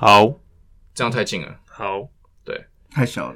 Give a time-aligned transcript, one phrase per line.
[0.00, 0.32] 好，
[0.94, 2.08] 这样太近了，好，
[2.88, 3.34] 太小了。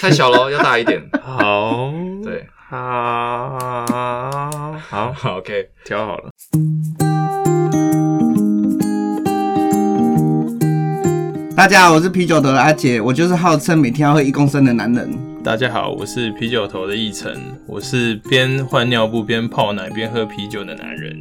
[0.00, 1.00] 太小了， 要大一点。
[1.22, 1.92] 好，
[2.24, 3.86] 对，好，
[4.80, 6.30] 好，好，OK，调好了。
[11.56, 15.08] 大家好，我是啤酒头的阿杰，我就是号称每天要喝一公升的男人。
[15.44, 21.14] 大家好，我是啤酒头的奕晨，我是边换尿布边泡奶边喝啤酒的男人。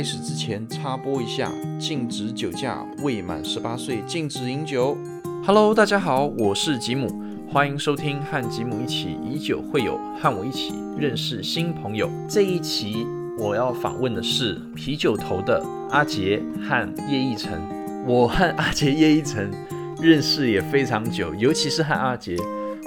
[0.00, 4.96] 开始之前插播一下，禁止酒驾，未满十八岁禁止饮酒。
[5.44, 7.06] Hello，大家好，我是吉姆，
[7.52, 12.08] 欢迎收听和吉姆一起以酒会友，和我一起认识新朋友。
[12.26, 13.06] 这一期
[13.38, 17.60] 我要访问的是啤酒头的阿杰和叶奕晨。
[18.06, 19.50] 我和阿杰、叶奕晨
[20.00, 22.38] 认识也非常久，尤其是和阿杰。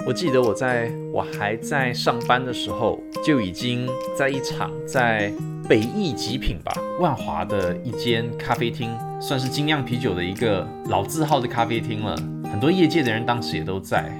[0.04, 3.88] 我记得我在我还在上班的时候，就已经
[4.18, 5.32] 在一场在
[5.66, 12.14] 北艺极品吧，万华的一间咖啡厅，算是精酿啤酒的一个老字号的咖啡厅了。
[12.50, 14.12] 很多业界的人当时也都在，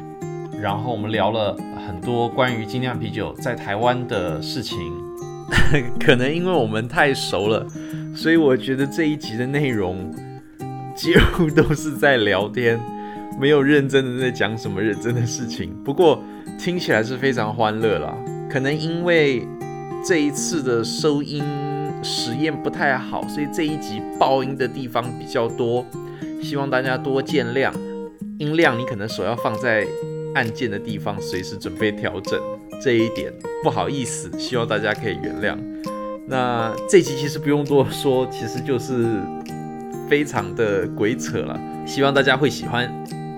[0.59, 1.55] 然后我们聊了
[1.87, 4.79] 很多关于精酿啤酒在台湾的事情。
[6.01, 7.67] 可能因为我们太熟了，
[8.17, 10.11] 所以我觉得这一集的内容
[10.95, 12.81] 几乎都是在聊天。
[13.39, 16.23] 没有认真的在讲什么认真的事情，不过
[16.59, 18.15] 听起来是非常欢乐啦。
[18.49, 19.47] 可能因为
[20.07, 21.43] 这一次的收音
[22.03, 25.83] 实验不太好，所以这一集爆音的地方比较多，
[26.43, 27.73] 希望大家多见谅。
[28.39, 29.87] 音量你可能手要放在
[30.35, 32.39] 按键的地方，随时准备调整。
[32.83, 33.33] 这一点
[33.63, 35.57] 不好意思，希望大家可以原谅。
[36.29, 39.23] 那这集其实不用多说，其实就是
[40.07, 42.93] 非常的鬼扯了，希望大家会喜欢。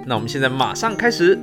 [0.04, 1.38] 那我们现在马上开始。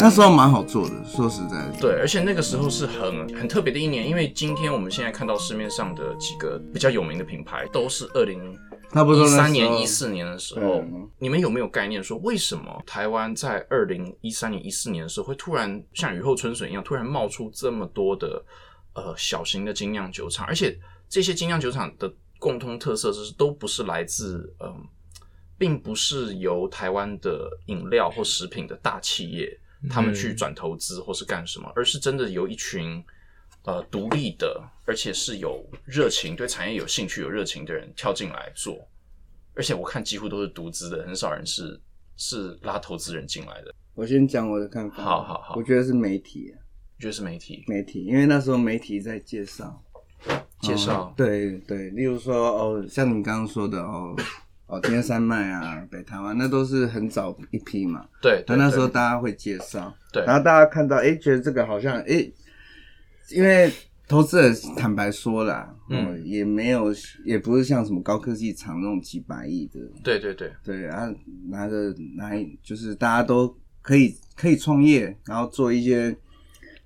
[0.00, 1.76] 那时候蛮好做的，说实在的。
[1.80, 8.56] 对，而且那个时候是很很特别的一年，因为今天我们现在看到市面上的几个比较有名的品牌，都是二零一
[8.92, 9.42] 差不多那时候。
[9.42, 10.80] 三年、一四年的时候。
[10.80, 18.42] 嗯，你们有没有概念说，为什么台湾在二零一三年、一四年的时候，会突然像雨后春笋一样，突然冒出这么多的
[18.94, 24.86] 呃小型的精酿酒厂，而且这些精酿酒厂的共通特色就是都不是来自嗯、
[25.58, 29.58] 并不是由台湾的饮料或食品的大企业
[29.88, 33.04] 他们去转投资或是干什么，而是真的由一群
[33.64, 38.88] 呃独立的，而且是有热情、对产业有兴趣、有热情的人跳进来做。
[39.54, 41.80] 而且我看几乎都是独资的，很少人是
[42.16, 43.74] 是拉投资人进来的。
[43.94, 45.02] 我先讲我的看法。
[45.02, 45.54] 好好好。
[45.56, 46.58] 我觉得是媒体，啊
[46.96, 47.64] 我觉得是媒体？
[47.66, 49.82] 媒体，因为那时候媒体在介绍，
[50.60, 51.02] 介绍。
[51.02, 54.16] 哦，对对，例如说哦，像你刚刚说的哦，
[54.68, 58.06] 哦，天山脉啊，北台湾，那都是很早一批嘛。
[58.22, 60.22] 对，但那那时候大家会介绍，对。
[60.24, 62.30] 然后大家看到，哎，觉得这个好像，哎，
[63.30, 63.72] 因为
[64.06, 70.52] 投资人坦白说啦，嗯嗯，也没有，也不是像什么高科技厂那种几百亿的，对对对。
[70.62, 71.18] 对然后，
[71.48, 72.30] 拿着拿
[72.62, 76.14] 就是大家都可以可以创业，然后做一些，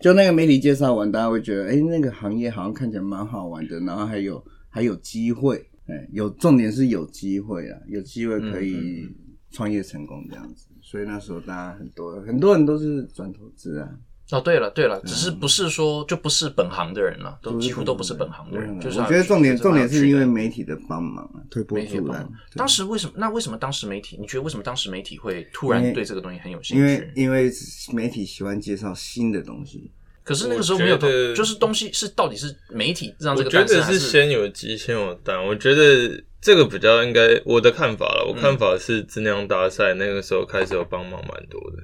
[0.00, 9.08] 就那个媒体介绍完，大家会觉得，哎，那个行业好像看起来蛮好玩的，然后还有还有机会，哎，有重点是有机会啊，有机会可嗯以
[9.50, 13.88] 创业成功这样子，所以那时候大家很多很多人都是转投资啊，
[14.30, 22.32] 哦，对了对了，只是不是说就不是本行的人了，都几乎都不是本行的人，嗯就是我觉得重点重点是因为媒媒体的帮忙啊，推波助澜媒体帮忙。
[22.54, 23.12] 当时为什么？
[23.16, 24.16] 那为什么当时媒体？
[24.18, 27.12] 你觉得为什么当时媒体会突然对这个东西很有兴趣因为？
[27.14, 27.50] 因为
[27.92, 29.90] 媒体喜欢介绍新的东西，
[30.24, 30.96] 可是那个时候没有
[31.34, 38.24] 就是东西是到底是媒体让这个我觉诞生，还得是先有鸡先有蛋，我觉得这个比较应该我的看法了。
[38.26, 41.78] 我嗯看法是质量大赛那个时候开始有帮忙蛮多的，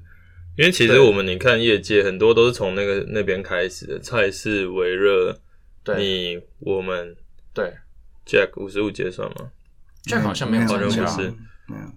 [0.57, 5.37] 因为其实我们你看业界很多都是从那个那边开始的，蔡氏、维热，
[5.85, 5.97] 对。
[5.97, 7.17] 你我们
[7.53, 7.73] 对
[8.27, 9.51] ，Jack 五十五结算吗？
[10.05, 11.33] 这样好像没有好像不是。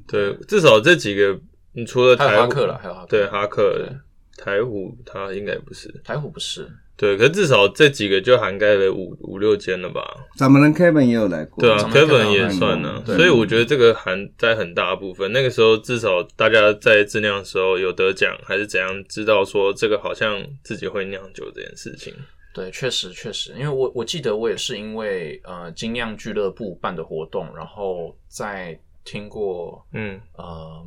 [0.07, 1.39] 对，至少这几个，
[1.73, 3.97] 你除了还有克了，还有哈克，对哈克对、
[4.43, 5.88] 台虎，他应该不是。
[6.03, 6.67] 台虎不是，
[6.97, 10.01] 对，可是至少这几个就涵盖了五五六间了吧？
[10.35, 15.31] 咱们的 Kevin 也有来过，对啊，Kevin 也算呢、多所以我觉得这个含在很大部分。
[15.31, 22.11] 那个时候至少大家在质量的时候有得奖，还是怎样，知道说这个好像自己会酿酒这件事情。
[22.53, 30.83] 对，确实确实，因为我我记得我也是因为呃精酿俱乐部办的活动，然后在听过，嗯呃，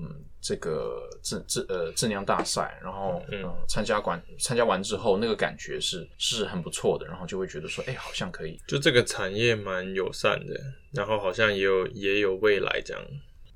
[0.46, 8.60] 这个质质呃质量大赛，然后嗯呃参加完参加完之后，那个感觉是是很不错的，然后就会觉得说，哎、好像可以。
[8.68, 10.54] 就这个产业蛮友善的，
[10.92, 13.02] 然后好像也有也有未来这样。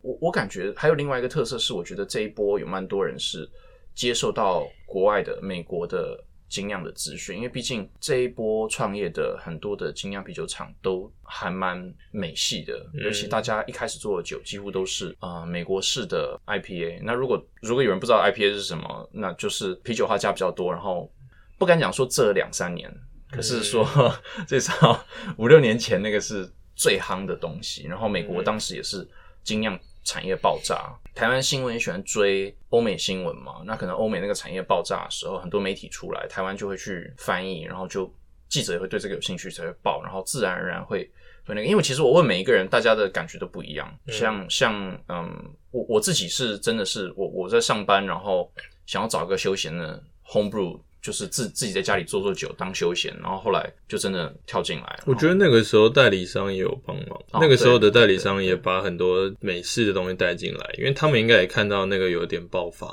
[0.01, 3.47] 我我感觉还有另外一个特色是，我觉得这一波有蛮多人是
[3.95, 17.01] 接受到国外的美国的精酿的资讯，因为毕竟这一波创业的很多的精酿啤酒厂都还蛮美系的，嗯尤其大家一开始做的酒几乎都是呃美国式的 IPA。
[17.03, 21.13] 那如果如果有人不知道 IPA 是什么，那就是啤酒花加比较多，然后
[21.59, 22.93] 不敢讲说这两三年，
[23.31, 23.87] 可是说、
[24.49, 25.05] 至少
[25.37, 27.87] 五六年前那个是最夯的东西。
[27.87, 29.07] 然后美国当时也是
[29.45, 29.79] 精酿
[30.09, 33.63] 产业爆炸，台湾新闻也喜欢追欧美新闻嘛。
[33.67, 38.11] 那可能欧美那个产业爆炸的时候，很多媒体出来，台湾就会去翻译，然后就
[38.49, 41.05] 记者也会对这个有兴趣才会报，然后自然而然会
[41.45, 41.67] 会那个。
[41.67, 43.87] 因为其实我问每一个人，大家的感觉都不一样。
[44.07, 48.51] 嗯像像嗯，我我自己是真的是我我在上班，然后
[48.87, 50.81] 想要找一个休闲的 home brew。
[51.09, 55.01] 就是自自己在家里做做酒当休闲，然后后来就真的跳进来。
[55.07, 62.87] 我觉得那个时候代理商也有帮忙，哦那个时候的代理商也把很多美式的东西带进来，因为他们应该也看到那个有点爆发，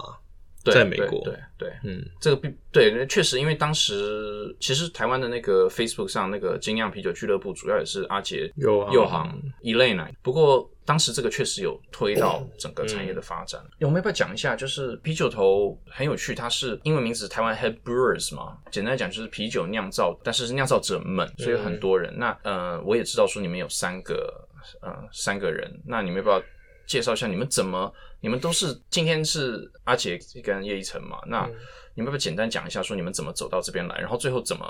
[0.64, 10.08] 在美国对对，嗯这个必对，确实，因为当时其实台湾的那个 Facebook 上那个精酿啤酒俱乐部，主要也是阿杰、有啊右航、Elena。
[10.22, 13.60] 不过当时这个确实有推到整个产业的发展。
[13.80, 14.56] 我们要不要讲一下？
[14.56, 22.14] 就是啤酒头很有趣，它是英文名字台湾 Head Brewers 嘛，简单来讲就是啤酒酿造，但是是酿造者们，所以有很多人。
[22.18, 24.48] 那呃，我也知道说你们有三个
[24.82, 26.42] 呃三个人，那你们要不要
[26.86, 27.92] 介绍一下你们怎么？
[28.22, 31.18] 你们都是今天是阿杰跟叶一成嘛？
[31.28, 31.46] 那
[31.94, 34.66] 你们要不要简单讲一下，说你们怎么走到这边来，然后最后怎么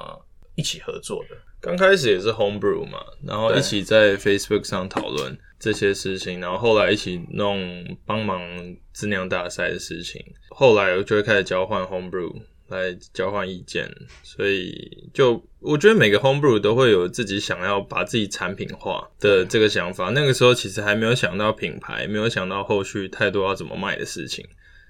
[0.55, 1.37] 一起合作的？
[1.61, 8.41] 刚开始也是 homebrew 嘛，然后一起在 Facebook 上讨论这些事情，然后后来一起弄帮忙
[8.93, 12.33] 质量大赛的事情，后来就会开始交换 homebrew
[12.67, 13.89] 来交换意见，
[14.23, 20.09] 所以就我觉得每个 homebrew 都会有自己想要把自己产品化的这个想法。
[20.09, 24.45] 那个时候其实还没有想到品牌，没有想到后续太多要怎么卖的事情，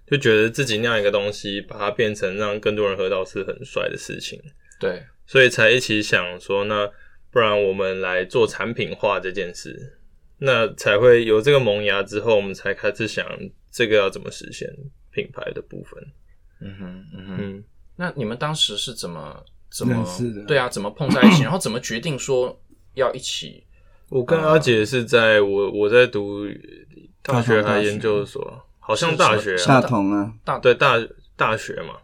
[0.08, 4.42] 就觉得自己酿一个东西，把它变成让更多人喝到是很帅的事情。
[4.80, 6.90] 对，所以才一起想说，那
[7.32, 9.98] 不然我们来做产品化这件事，
[10.38, 13.26] 那才会有这个萌芽之后，我们才开始想
[13.72, 14.68] 这个要怎么实现
[15.12, 16.02] 品牌的部分。
[16.62, 17.38] 嗯哼，嗯哼。
[17.40, 17.64] 嗯，
[17.96, 20.04] 那你们当时是怎么怎么
[20.34, 22.60] 的对啊，怎么碰在一起，然后怎么决定说
[22.94, 23.64] 要一起？
[24.10, 26.46] 我跟阿姐是在我我在读
[27.24, 30.94] 大学还研究所，好像大学大啊，同啊，大对大
[31.36, 31.96] 大学嘛，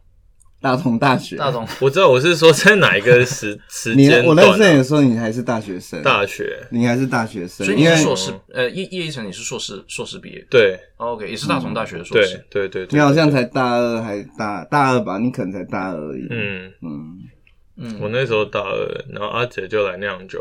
[0.62, 1.68] 大同大学，大同。
[1.80, 10.46] 我知道我是说在哪一个时 时你间我认识你的时候，你还是大学生，大学，你还是大学生，所以你因为是硕士，呃，叶叶一成你是硕士硕士毕业。
[10.50, 10.80] 对。
[10.98, 12.46] 哦，OK，也是大同大学的硕对士。
[12.50, 16.28] 对对对，你好像才大二还大大二吧，你可能才大二而已。
[16.30, 17.18] 嗯，嗯，
[17.78, 20.40] 嗯，我那时候大二，然后阿姐就来酿酒。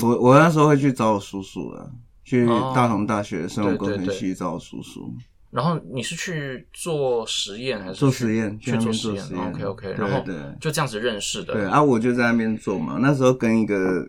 [0.00, 1.90] 我我那时候会去找我叔叔了，
[2.24, 2.72] 去哦。
[2.76, 5.12] 大同大学生物工程系找我叔叔
[5.50, 9.24] 然后你是去做实验还是做去实验，去做实验。
[9.24, 11.54] ？OK OK，对然后对就这样子认识的。
[11.54, 12.98] 对啊，我就在那边做嘛。
[13.00, 14.06] 那时候跟一个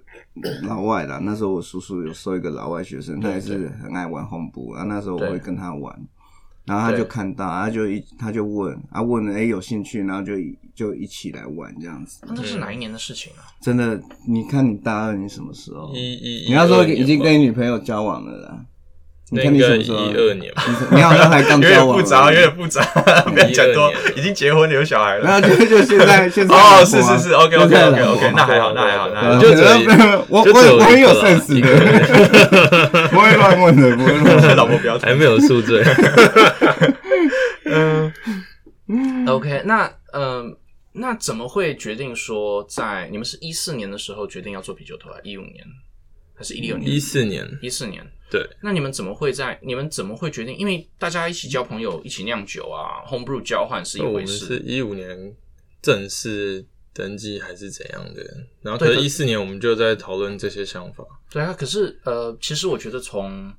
[0.63, 4.83] 老外啦，那时候我叔叔有收一个老外学生，他也是很爱玩红布啊。
[4.83, 5.97] 那时候我对会跟他玩，
[6.65, 10.33] 然后他就看到，他就一他就问，啊问了，哎、有兴趣，然后就
[10.75, 12.19] 就一起来玩这样子。
[12.27, 13.47] 那是哪一年的事情啊？
[13.61, 13.97] 真的，
[14.27, 15.93] 你看你大二，你什么时候？
[15.95, 18.65] 一一，你那时候已经跟你女朋友交往了啦。
[19.31, 20.23] 你那看应该一你什么时候？
[20.23, 22.83] 二年吧，你你好像还刚 有交往而已，点复杂，有点复杂，
[23.31, 25.23] 不要讲多12年，已经结婚了有小孩了。
[25.23, 29.39] 然后就就现在现在哦，是是是，OK OK OK OK，那还好，那还好，那还好。
[29.39, 29.85] 就只有一
[30.27, 34.55] 我我我很有 sense 一个的， 不会乱问的，不会乱问。
[34.55, 35.83] 老婆不要还没有宿醉。
[37.65, 38.11] 嗯
[39.27, 40.57] OK，那嗯，
[40.93, 45.17] 那怎么会决定说在你们是一四年的时候决定要做啤酒头啊？
[45.23, 45.63] 一五年
[46.35, 46.89] 还是一六年？
[46.89, 48.03] 一四年，一四年。
[48.29, 49.59] 对，那你们怎么会在？
[49.61, 50.55] 你们怎么会决定？
[50.57, 54.45] 因为大家一起交朋友，一起酿酒啊，homebrew 交换是一我们回事。
[54.45, 55.35] 是一五年
[55.81, 58.21] 正式登记还是怎样的，
[58.61, 61.03] 然后可对可是一四年我们就在讨论这些想法。
[61.31, 63.51] 对啊，可是呃，其实我觉得从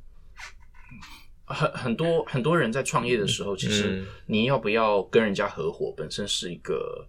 [1.47, 7.05] 很很多很多人在创业的时候，其实嗯你要不要跟人家合伙，本身是一个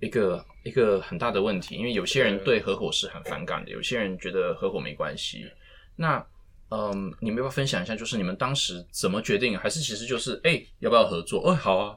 [0.00, 5.46] 一个一个很大的问题，因为有些人对合伙是很反感的，有些人觉得合伙没关系。
[5.94, 6.22] 那
[6.70, 9.56] 嗯，你们要不要分享一下，就是你们当时怎么决定？
[9.56, 11.40] 还是其实就是哎、要不要合作？
[11.48, 11.96] 哦，好啊，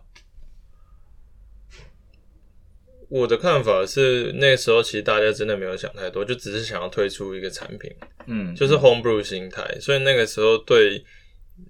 [3.10, 7.92] 我的看法是，那时候其实大家真的没有想太多，就只是想要推出一个产品，
[8.28, 11.04] 嗯，就是 homebrew 心态，所以那个时候对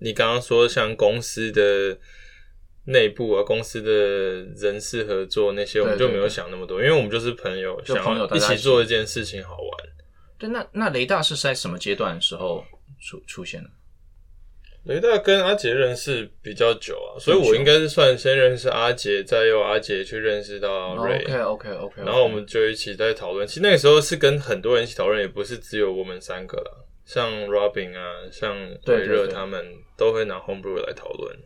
[0.02, 1.98] 你刚刚说像公司的
[2.86, 3.92] 内部啊，公司的
[4.60, 9.90] 人事合作那些，我们就没有想那么多，因为我们就是朋友，就想一起做一件事情好玩。
[10.38, 12.66] 对，那那雷大是在什么阶段的时候
[13.00, 13.70] 出出现了？
[14.86, 21.18] 雷大跟阿杰认识比较久啊，所以我应该是算先认识阿杰，再由阿杰去认识到瑞。
[21.26, 23.46] OK OK OK，然后我们就一起在讨论。
[23.46, 26.72] 其实那个时候是跟很多人一起讨论，也不是只有我们三个啦。
[27.04, 29.66] 像 Robin 啊，像伟对热他们
[29.98, 31.38] 都会拿 Homebrew 来讨论。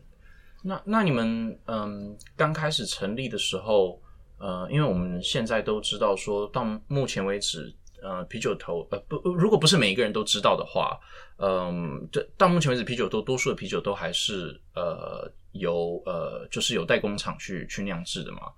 [0.62, 4.00] 那那你们嗯刚开始成立的时候，
[4.38, 11.00] 呃，因为我们现在都知道说到目前为止，呃，啤酒头呃不，如果不是每一个人都知道的话，
[11.38, 18.52] 嗯，这到目前为止，啤酒都多数的啤酒都还是呃由呃就是有代工厂去去酿制的嘛。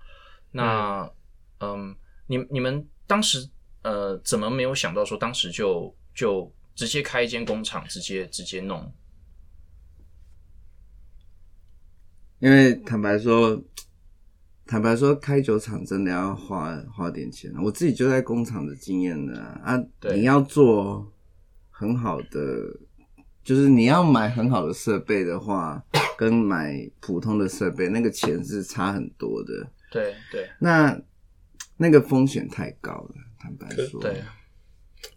[0.51, 1.09] 那
[1.61, 1.95] 嗯
[2.27, 3.49] 你你们当时
[3.83, 8.93] 呃怎么没有想到说当时就就直接开一间工厂，直接直接弄？
[12.41, 13.59] 因为坦白说，
[14.67, 17.53] 坦白说，开酒厂真的要花花点钱。
[17.63, 21.11] 我自己就在工厂的经验呢啊，对你要做
[21.71, 22.77] 很好的，
[23.45, 25.81] 就是你要买很好的设备的话，
[26.19, 29.71] 跟买普通的设备那个钱是差很多的。
[29.93, 31.01] 对对那
[31.77, 34.21] 那个风险太高了，坦白说，对。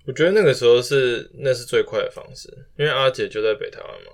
[0.06, 4.12] 我觉得那个时候是那是最快的方式，因为阿姐就在北台湾嘛，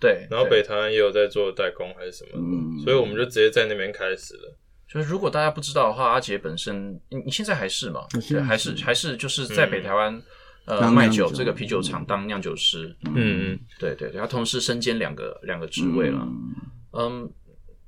[0.00, 4.56] 对，然后北台湾也有在做代工还是什么的，嗯所以我们就直接在那边开始了。
[4.88, 8.00] 就是如果大家不知道的话，阿杰本身，你你现在还是吗？
[8.46, 10.20] 还是还是就是在北台湾、
[10.64, 12.96] 呃卖酒这个啤酒厂当酿酒师。
[13.04, 16.18] 嗯嗯，对对对，他同时身兼两个两个职位了。
[16.22, 16.54] 嗯
[16.92, 17.30] 嗯，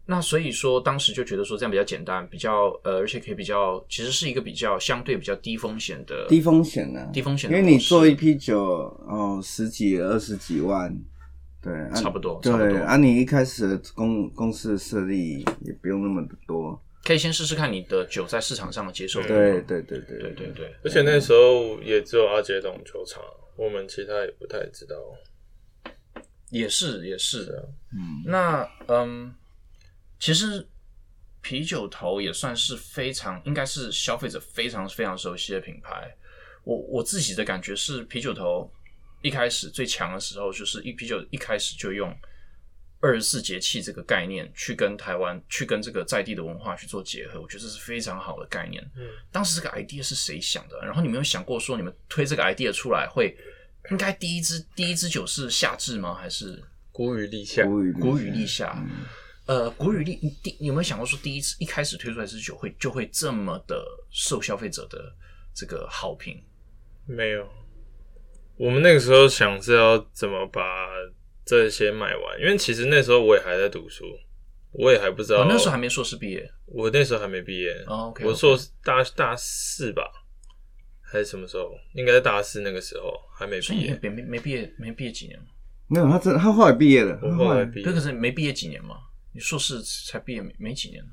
[0.04, 8.60] 那所以说当时就觉得说这样比较简单，比较呃，而且可以比较，其实是一个比较相对比较低风险的低风险啊、低风险因为你做一批酒，
[9.08, 10.94] 哦，十几、二十几万，
[11.62, 19.28] 对，啊差不多差不多对，啊，你一开始的公公司的设立也不用那么多，可以先试试看你的酒在市场上的接受度。
[19.28, 23.22] 对对对对对对对，而且那时候也只有阿杰懂球场，
[23.56, 24.94] 我们其他也不太知道。
[26.50, 29.32] 也是也是是啊，嗯，那嗯，
[30.18, 30.66] 其实
[31.40, 36.12] 啤酒头也算是非常，应该是消费者非常非常熟悉的品牌。
[36.64, 38.68] 我我自己的感觉是，啤酒头
[39.22, 42.12] 一开始最强的时候，就是一啤酒一开始就用
[43.00, 48.82] 二十四节气这个概念去跟台湾去跟这个在地的文化去做结合，我觉得这是非常好的概念。
[48.94, 50.78] 嗯，当时这个 idea 是谁想的？
[50.84, 53.34] 然后你们有想过说，你们推这个 idea 出来会
[53.90, 56.14] 应该第一支第一支酒是夏至吗？
[56.14, 58.76] 还是谷雨立夏，谷雨谷雨立夏，
[59.46, 65.10] 呃，谷雨立你第你有没有想过说，第一次一开始推出来这支酒会就会这么的受消费者的
[65.54, 66.38] 这个好评？
[67.06, 67.48] 没有。
[68.58, 70.62] 我们那个时候想是要怎么把
[71.50, 74.04] 这些买完，因为其实那时候我也还在读书，
[74.70, 75.40] 我也还不知道。
[75.40, 76.48] 哦，那时候还没硕士毕业。
[76.66, 77.72] 我那时候还没毕业。
[77.88, 80.08] 哦，OK，我硕士大大四吧，
[81.02, 81.72] 还是什么时候？
[81.94, 83.98] 应该在大四那个时候还没毕业。
[84.00, 85.40] 没没没毕业没毕业几年？
[85.88, 87.92] 没有，他真的他后来毕业了，我他后来毕业对，。
[87.92, 88.96] 可是没毕业几年嘛？
[89.34, 91.04] 你硕士才毕业没没几年？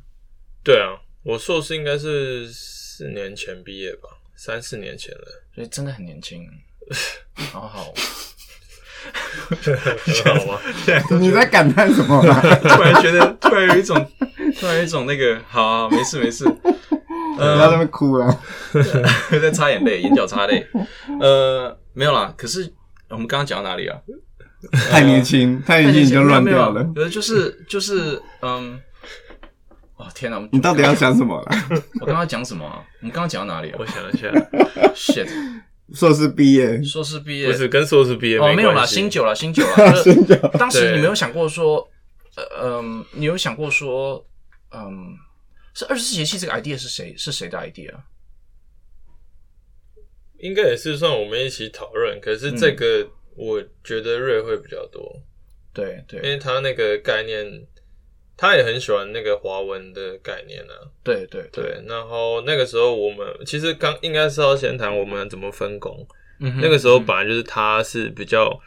[0.63, 5.43] 对啊，我硕士应该是四年前毕业吧，三四年前了。
[5.55, 6.47] 所以真的很年轻，
[7.51, 7.91] 好好。
[9.49, 10.59] 很好吗？
[11.19, 12.21] 你在感叹什么？
[12.63, 13.95] 突然觉得，突然有一种，
[14.59, 16.45] 突然有一种那个，好、没事没事，
[17.37, 18.39] 不要在那边哭了。
[19.41, 20.65] 在擦眼泪，眼角擦泪。
[21.21, 22.33] 呃，没有啦。
[22.37, 22.71] 可是
[23.09, 23.97] 我们刚刚讲到哪里啊？
[24.89, 26.85] 太年轻，太年轻你就乱掉了。
[26.95, 28.79] 呃，就是就是，嗯，
[29.97, 30.41] 哦天哪！
[30.51, 31.47] 你到底要讲什么了？
[32.01, 32.81] 我刚刚讲什么啊？
[33.01, 34.27] 我们刚刚讲到哪里啊我想一下
[34.95, 35.29] ，？shit，
[35.93, 37.47] 硕士毕业，硕士毕业。
[37.47, 39.91] 不是跟硕士毕业哦，没有啦，新酒啦，新酒啦。
[39.91, 41.87] 就 是新酒当时你没有想过说，
[42.35, 44.25] 呃嗯，你有想过说，
[44.71, 45.15] 嗯，
[45.73, 47.93] 是二十四节气这个 idea 是谁是谁的 idea？
[50.39, 55.23] 应该也是算我们一起讨论，可是这个我觉得瑞会比较多，
[55.73, 56.19] 对对。
[56.21, 57.45] 因为他那个概念，
[58.37, 60.73] 他也很喜欢那个华文的概念啊。
[61.03, 66.07] 对对对，对，然后那个时候我们其实刚应该是要先谈我们怎么分工。
[66.39, 68.57] 嗯那个时候本来就是他是比较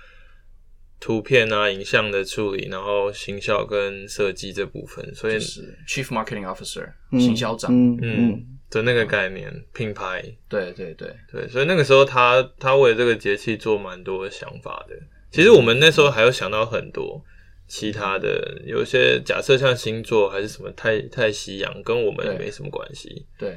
[0.99, 7.71] 图片啊、影像的处理，然后行销跟设计这部分，所以就是 Chief Marketing Officer 嗯行销长，
[8.03, 14.97] 嗯的那个概念品牌，对对对，对，所以那个时候他他为这个节气做蛮多的想法的。
[15.31, 17.25] 其实我们那时候还有想到很多
[17.71, 23.25] 其他的，有些假设像星座还是什么太太西洋，跟我们对没什么关系。
[23.39, 23.57] 对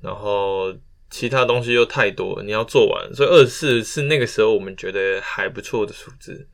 [0.00, 0.72] 然后
[1.10, 6.48] 其他东西又太多，你要做完，所以二十四是那个时候我们觉得还不错的数字。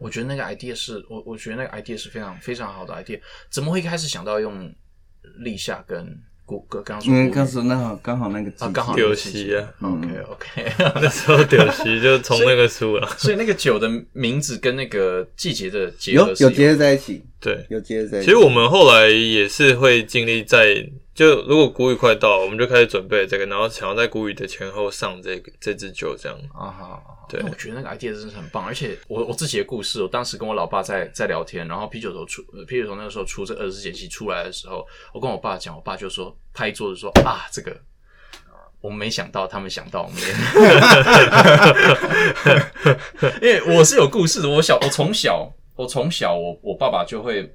[0.00, 4.74] 我觉得那个 idea 是我我觉得那个 idea 是非常非常好的 idea，怎么会一开始想到用
[5.38, 6.20] 立夏跟
[6.56, 9.02] 国刚刚说因为刚说那好刚好那个季啊刚好节。
[9.02, 17.66] 丢席啊，OK OK， 那时候丢席就从那个书了，所以那个酒的名字跟那个季节的结有合有有结合在一起，对。
[17.68, 18.24] 有结合在一起。
[18.26, 20.84] 其实我们后来也是会尽力在，
[21.18, 26.38] 就如果谷雨快到了，我们就开始准备这个，然后想要在谷雨的前后上这个这支酒，这样。
[26.54, 37.76] 啊哈，对我觉得那个 idea 真是很棒，而且我我自己的故事，我当时跟我老爸在在聊天，然后啤酒头出，呃啤酒头那个时候出这二十四节气出来的时候，我跟我爸讲，我爸就说拍桌子说啊，这个
[38.80, 40.22] 我们没想到，他们想到我们，
[43.42, 47.52] 因为我是有故事的，我小我从小我从小我我爸爸就会。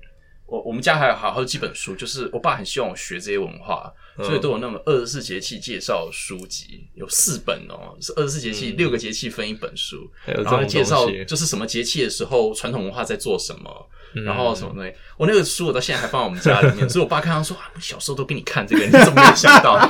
[0.53, 13.89] 我我们家还有好好几本书，就是我爸很希望我学这些文化，所以都有那么二十四节气介绍书籍，有四本哦，是二十四节气、六个节气分一本书，然后种介绍就是什么节气的时候传统文化在做什么，
[14.23, 14.93] 然后什么东西。
[15.17, 19.89] 我那个书我到现在还放在我们家里面，所以我爸看到说啊，我小时候都给你看这个，你怎么没有想到？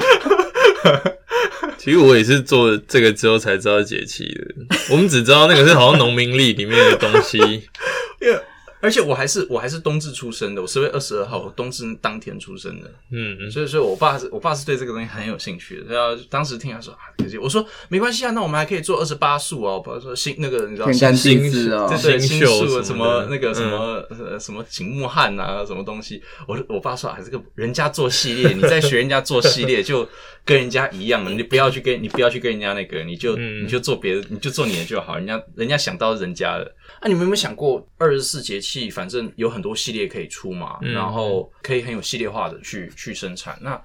[1.77, 7.37] 其实我也是做这个之后才知道节气的，我们只知道那个是好像农民历里面的东西。
[8.23, 8.39] 因为
[8.83, 12.91] 而且我还是我还是冬至出生的，我十月二十二号，我冬至当天出生的。
[13.11, 15.93] 嗯嗯，所以，所以我爸是我爸是对这个东西很有兴趣的。
[15.95, 26.21] 然后当时听他说啊，可惜我说没关系啊，那我们还可以做二十八宿哦，比如说星那个你知道天干新地支哦对对，新新秀宿什什么那个什么、呃什么景木汉啊，什么东西。
[26.45, 30.05] 我我爸说啊，这个人家做系列， 你在学人家做系列， 就
[30.43, 35.15] 跟人家一样，你不要去跟你不要去跟人家那个，你就、嗯你就做别的，你就做你的就好。
[35.15, 36.75] 人家人家想到是人家的。
[36.99, 43.57] 啊，你们有没有想过，二十四节气，反正有很多系列可以出嘛，嗯然后可以很有系列化的去去生产。
[43.61, 43.81] 那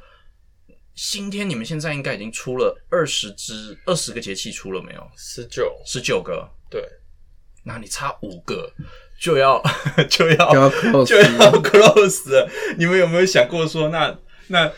[0.95, 5.11] 今天你们现在应该已经出了二十支，二十个节气出了没有？
[5.17, 6.83] 十九，十九个，对，
[7.65, 8.69] 那你差五个
[9.21, 9.63] 就要
[10.09, 12.51] 就要就要 close 就要 close 了。
[12.77, 14.73] 你们有没有想过说，那那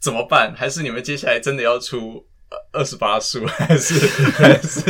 [0.00, 0.54] 怎么办？
[0.56, 2.26] 还是你们接下来真的要出
[2.72, 3.94] 二十八宿，还是
[4.32, 4.80] 还是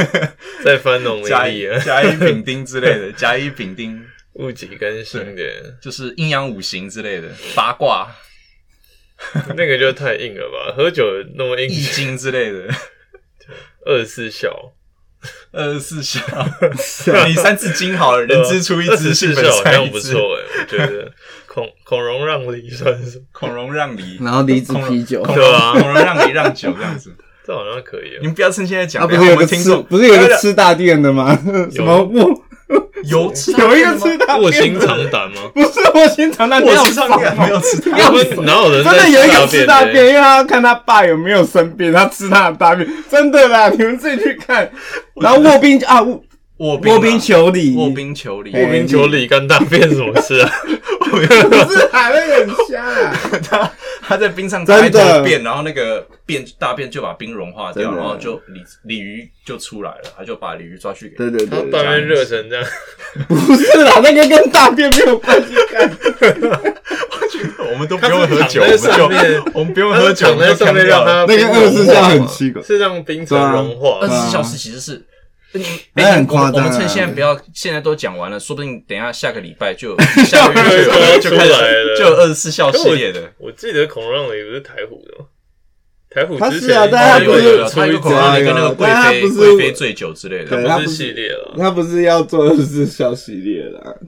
[0.64, 3.12] 再翻农历甲乙丙丁之类的？
[3.12, 8.14] 甲乙丙丁戊己庚辛的，就是阴阳五行之类的，八卦、
[9.56, 10.74] 那个就太硬了吧？
[10.76, 11.04] 喝酒
[11.36, 12.68] 那么硬易，经之类的。
[13.86, 14.72] 二十四孝，
[15.52, 16.20] 二十四孝，
[17.26, 19.90] 你三字经好了， 人之初一枝，二十四性好像善一。
[19.90, 21.10] 不错哎，我觉得。
[21.46, 25.22] 孔孔融让梨算是，孔融让梨，然后梨子孔啤酒。
[25.22, 25.72] 孔对啊。
[25.74, 27.14] 融孔融让梨让酒这样子。
[27.46, 28.22] 这好像可以你啊。
[28.24, 31.38] 们不要趁现在讲，啊，不是有个吃我们听众不是有个吃大便的吗？
[31.70, 32.02] 什么？
[32.02, 32.42] 卧
[33.06, 35.40] 有吃有一个吃大卧便的，薪尝胆吗？
[35.54, 44.70] 不是卧薪尝胆，没有上面没有吃到，他们 哪有人真的有一个吃大便，因为他要看他爸有没有生病，他吃他的大便，真的啦，你们自己去看。
[45.20, 46.04] 然后卧冰啊，
[46.58, 50.50] 卧卧卧冰求鲤，卧冰求鲤，哎卧冰求鲤跟大便什么事啊？
[51.10, 52.82] 不是海那个很瞎。
[52.84, 53.12] 啊，
[53.48, 53.70] 他
[54.02, 62.64] 他在冰上打一真的坨便，然后那个便大便就把冰融化掉，然后就鲤鲤鱼就出来了，他就把鲤鱼抓去给对对他对，大便热成这样，
[63.28, 68.78] 不是啦，那个跟大便没有关系，我觉得我们都不用喝酒，我们
[69.36, 73.98] 就我们不用喝酒，躺在上面让它那个二十四孝很奇怪，是让冰层融化。
[74.00, 74.08] 二。
[74.08, 75.04] 十嗯四小时其实是。
[75.94, 81.52] 哎很夸张啊我们趁现在不要，现在都讲完了，说不定等一下下个礼拜就下个月就 开始
[81.96, 83.32] 就有二十四孝系列的。
[83.38, 85.26] 我记得孔融让梨不是台虎的吗？
[86.10, 90.46] 台虎他之前是啊但他有不是有有，他有可能跟那个贵妃但他不是贵妃醉酒之类的。
[90.46, 91.54] 不是对他不是系列了。
[91.58, 94.00] 他不是要做二十四孝系列的，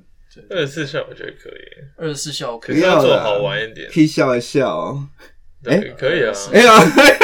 [0.50, 1.62] 二十四孝我觉得可以，
[1.96, 3.90] 二十四孝可可是要做好玩一点。
[3.92, 4.96] 可以笑一笑，
[5.66, 6.32] 对，可以啊。
[6.52, 6.72] 哎呀，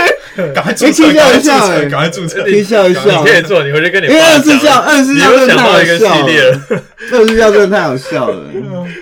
[0.54, 2.48] 赶快注册，可以笑一赶快注册，赶快注册可。
[2.50, 4.82] 以笑一笑你，可以做，你回去跟你因为爸二十四孝，讲。
[4.82, 8.50] 二十四你又孝真的太想到一个好笑系列了，了，二十笑真的太好笑了。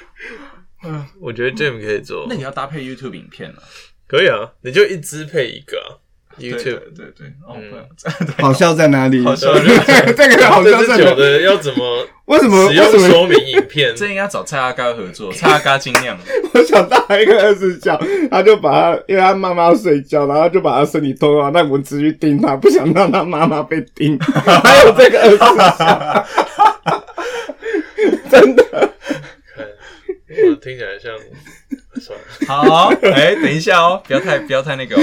[0.83, 3.57] 嗯我觉得 Jam 可以做那，你要搭配 YouTube 影片啊
[4.09, 5.77] 可以啊，你就一支配一个
[6.41, 6.81] ，YouTube。
[6.97, 7.87] 对对，哦，嗯
[8.39, 9.23] 好笑在哪里？
[9.25, 11.17] 好笑 这个好笑在哪里？
[11.17, 12.69] 的要怎么为什么？
[12.69, 12.87] 使用？
[13.09, 13.95] 说明影片？
[13.97, 16.17] 这应该找蔡阿嘎合作，蔡阿嘎精酿。
[16.55, 18.01] 我想到一个二十小，
[18.31, 24.19] 他就把他，因为他妈妈要睡觉，然后就把他身体脱光，让蚊子去叮他，不想让他妈妈被叮。
[24.21, 25.37] 还有这个二十
[25.79, 26.27] 小，
[28.31, 28.65] 真的。
[30.49, 31.13] 我听起来像，
[32.01, 35.01] 算了，好，哎，等一下哦，不要太不要太那个哦。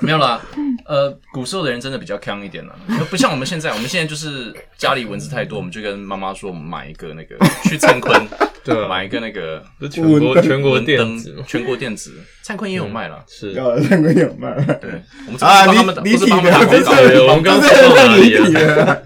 [0.02, 0.40] 没有啦，
[0.86, 2.74] 呃，古古时候的人真的比较强一点了、
[3.10, 7.36] 不像我们现在，我们现在就是家里蚊子太多，我们就跟妈妈说，我们买一个那个
[7.68, 8.26] 去灿坤，
[8.64, 8.88] 对啊。
[8.88, 11.36] 买一个那个是全国蚊全国灯电子？
[11.46, 13.22] 全国电子，灿坤也有卖了。
[13.28, 13.52] 是。
[13.52, 14.50] 搞了三个有卖。
[14.80, 14.90] 对，
[15.26, 18.98] 我们这啊，不是帮他们打，你你不是帮他们打体的，广我们刚刚说到哪里啊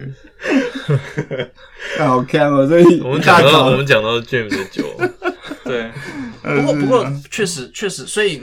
[2.07, 4.85] 好看哦，这一我们讲到我们讲到 James 的酒，
[5.65, 5.91] 对，
[6.43, 7.29] 呃不过不过是。
[7.31, 8.43] 确实确实，所以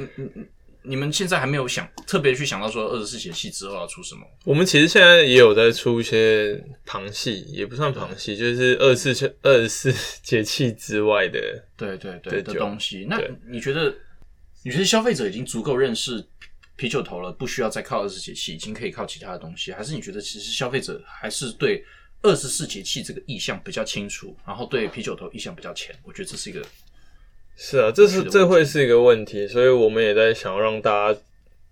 [0.84, 4.22] 你们现在还没有想特别去想到说二十四节气之后要出什么？
[4.46, 11.40] 我们其实现在也有在出一些旁系，也不算旁系，就是二十四二十四节气之外的。
[11.78, 13.06] 对对对的东西。
[13.10, 13.94] 那你觉得
[14.64, 16.26] 你觉得消费者已经足够认识
[16.76, 19.72] 啤酒头了，不需要再靠二十四节气，已经可以靠其他的东西？
[19.72, 21.84] 还是你觉得其实消费者还是对
[22.24, 25.96] 二十四节气这个意向比较清楚，然后对啤酒头意向比较浅？
[26.04, 26.66] 我觉得这是一个
[27.64, 31.20] 是啊，这是这会是一个问题，所以我们也在想要让大家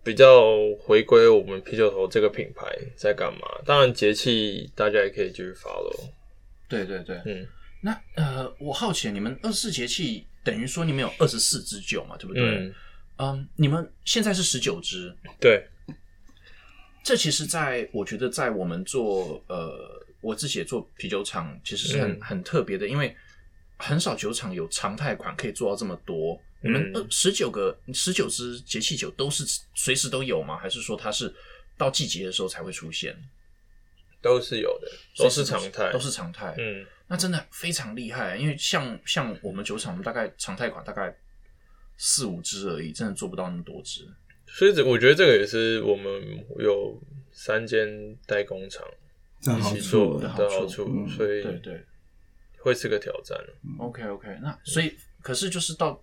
[0.04, 0.46] 比较
[0.80, 2.64] 回归我们啤酒头这个品牌
[2.96, 3.40] 在干嘛。
[3.66, 6.12] 当然节气大家也可以继续 follow。
[6.68, 7.20] 对对对。
[7.26, 7.48] 嗯，
[7.82, 12.44] 那呃，我好奇你们二十四节气等于说你们有二十四支酒嘛，对不对？
[12.44, 12.74] 嗯，
[13.18, 15.66] 嗯，你们现在是十九支，对，
[17.04, 23.16] 这其实在我觉得在我们做呃，我自己也做啤酒厂，其实是很、嗯很特别的，因为
[23.80, 26.40] 很少酒厂有常态款可以做到这么多。
[26.62, 30.58] 你们嗯呃十九个十九支节气酒都是随时都有吗？
[30.58, 31.34] 还是说它是
[31.78, 33.16] 到季节的时候才会出现？
[34.22, 36.54] 都是有的，都是常态，都是常态。
[36.58, 41.16] 嗯，那真的非常厉害，因为像像我们酒厂，我们大概常态款大概
[41.96, 44.06] 四五支而已，真的做不到那么多支。
[44.46, 46.22] 所以这我觉得这个也是我们
[46.60, 47.88] 有三间
[48.26, 48.86] 代工厂
[49.58, 51.86] 一起做的好处好处，嗯所以对对
[52.62, 53.38] 会是个挑战。
[53.80, 56.02] ，OK OK，那所以可是就是到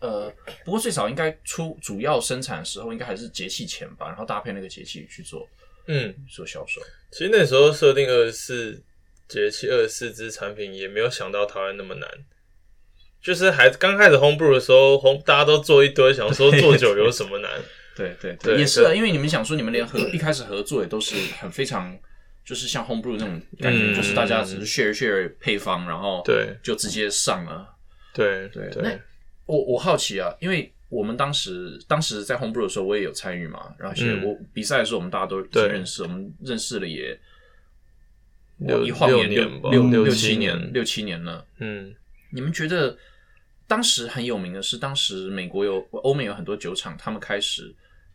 [0.00, 0.32] 呃，
[0.64, 5.48] 不过最少应该出主要生产的时候，应该还是节气前吧，然后搭配那个节气去做
[5.86, 6.80] 嗯，做销售。
[7.10, 8.82] 其实那时候设定二十四
[9.28, 12.08] 节气二十四支产品，也没有想到台湾那么难。
[13.20, 17.50] 就是还刚开始 homebrew 的时候，home 大家都做一堆，想说做酒有什么难？
[17.96, 21.98] 对对对也是啊，因为你们想说你们连合一开始合作也都是很非常。
[22.48, 26.56] 就是像 homebrew 那种感觉，嗯就是大家只是 share share 配方，然后对。
[26.62, 27.76] 就直接上了。
[28.14, 28.70] 对对。
[28.70, 28.82] 对。
[28.82, 28.98] 那
[29.44, 34.24] 我我好奇啊，因为我们当时当时在 homebrew 的时候，我也有参与嘛，然后而且嗯。
[34.24, 37.20] 我比赛的时候，我们大家都已经认识，我们认识了也
[38.60, 41.44] 六一晃眼六六七年六七年了。
[41.58, 41.94] 嗯。
[42.32, 42.96] 你们觉得
[43.66, 47.74] 当时很有名的是，当时美国有欧美有很多酒厂，他们开始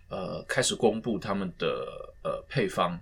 [0.10, 1.67] 呃开始公布他们的
[2.24, 3.00] 呃配方，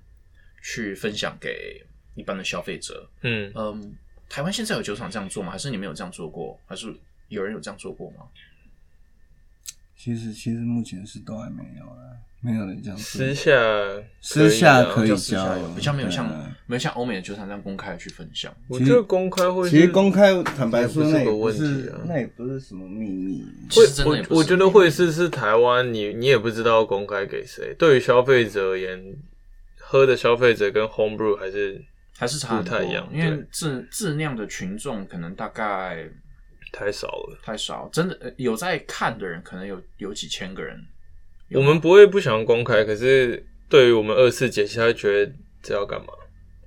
[0.62, 1.84] 去分享给
[2.16, 3.10] 一般的消费者。
[3.22, 3.94] 嗯，嗯，
[4.30, 5.52] 台湾现在有酒厂这样做吗？
[5.52, 6.60] 还是你们有这样做过？
[6.66, 6.94] 还是
[7.30, 8.26] 有人有这样做过吗？
[9.96, 13.52] 其实其实目前是都还没有啦，没有人这样做私下
[14.20, 18.52] 私下可以私下交流有比较没有像对没有像欧美的酒厂这样公开地去分享。
[18.68, 23.46] 我觉得公开会，其实公开坦白说，那也不是个问题啊那也不是什么秘密。
[23.70, 27.76] 会我我觉得会是是台湾，你你也不知道公开给谁。
[27.78, 29.00] 对于消费者而言，
[29.92, 31.84] 喝的消费者跟 homebrew 还是
[32.18, 36.10] 还是差不太一样因为对自自酿的群众可能大概
[36.72, 37.38] 太少了。
[37.44, 40.82] 太少，真的呃有在看的人可能有有几千个人。
[41.54, 46.08] 我们不会不想公开，可是对于我们二次解析，他会觉得这要干嘛？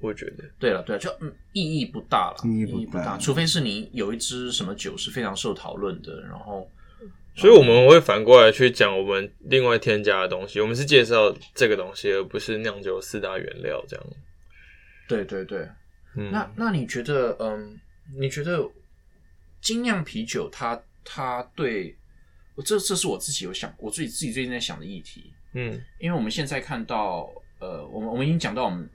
[0.02, 6.70] 我觉得，对了对了，就嗯意义不大了，意意义不大大，除非是你有一支什么酒是非常受讨论的，然后
[7.36, 10.60] 所以我们会反过来去讲我们另外添加的东西。
[10.60, 14.06] 我们是介绍这个东西，而不是酿酒四大原料这样。
[15.08, 15.68] 对对对，
[16.16, 17.78] 嗯，那那你觉得，嗯，
[18.16, 18.64] 你觉得
[19.60, 21.96] 精酿啤酒它它对
[22.54, 25.78] 我这这是我自己有想，我自己自己最近在想的议题，嗯。
[25.98, 28.88] 因为我们现在看到，呃，我们我们已经讲到我们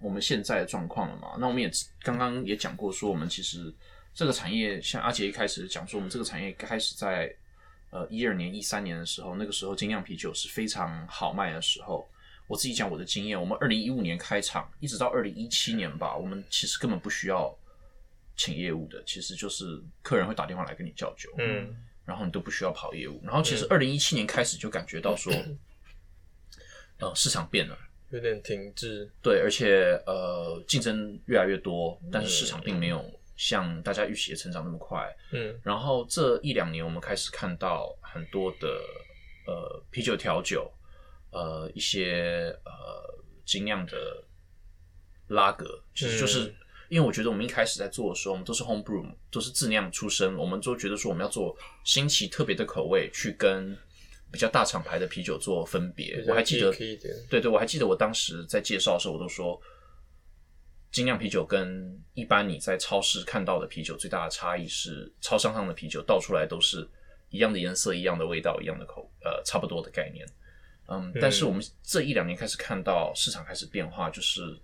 [0.00, 1.70] 我们现在的状况了嘛，那我们也
[2.02, 3.72] 刚刚也讲过，说我们其实
[4.14, 7.30] 这个产业，像阿杰一开始讲说，我们这个产业开始在
[7.90, 12.08] 呃一二年、一三年的时候，那个时候精酿啤酒是非常好卖的时候。
[12.46, 17.54] 我自己讲我的经验，我们二零一五年开厂，一直到二零一七年吧，我们其实根本不需要
[18.36, 23.20] 请业务的，其实就是客人会打电话来跟你叫酒，嗯然后你都不需要跑业务。
[23.22, 25.30] 然后其实二零一七年开始就感觉到说，
[27.00, 29.06] 呃，市场变了，有点停滞。
[29.22, 33.04] 对，而且呃，竞争越来越多，但是市场并没有
[33.38, 35.10] 像大家预期的成长那么快。
[35.32, 38.68] 嗯然后这一两年，我们开始看到很多的
[39.46, 40.70] 呃啤酒调酒，
[41.30, 44.22] 呃一些呃精酿的
[45.28, 46.54] 拉格，其实就是、嗯
[46.90, 53.76] 因为我觉得我们一开始在做的时候，我们都是 home brew，都是自酿出身，我们都觉得说我们要做新奇特别的口味，去跟
[54.32, 56.24] 比较大厂牌的啤酒做分别。
[56.26, 56.72] 我还记得，
[57.28, 59.60] 对对，我还记得我当时在介绍的时候，我都说，
[60.90, 66.88] 精酿啤酒跟一般你在超市看到的啤酒最大的差异是，超商上的啤酒倒出来都是
[67.30, 70.26] 一样的颜色、一样的味道、一样的口，呃，差不多的概念。
[70.86, 74.58] 嗯，但是我们这一两年开始看到市场开始变化，就是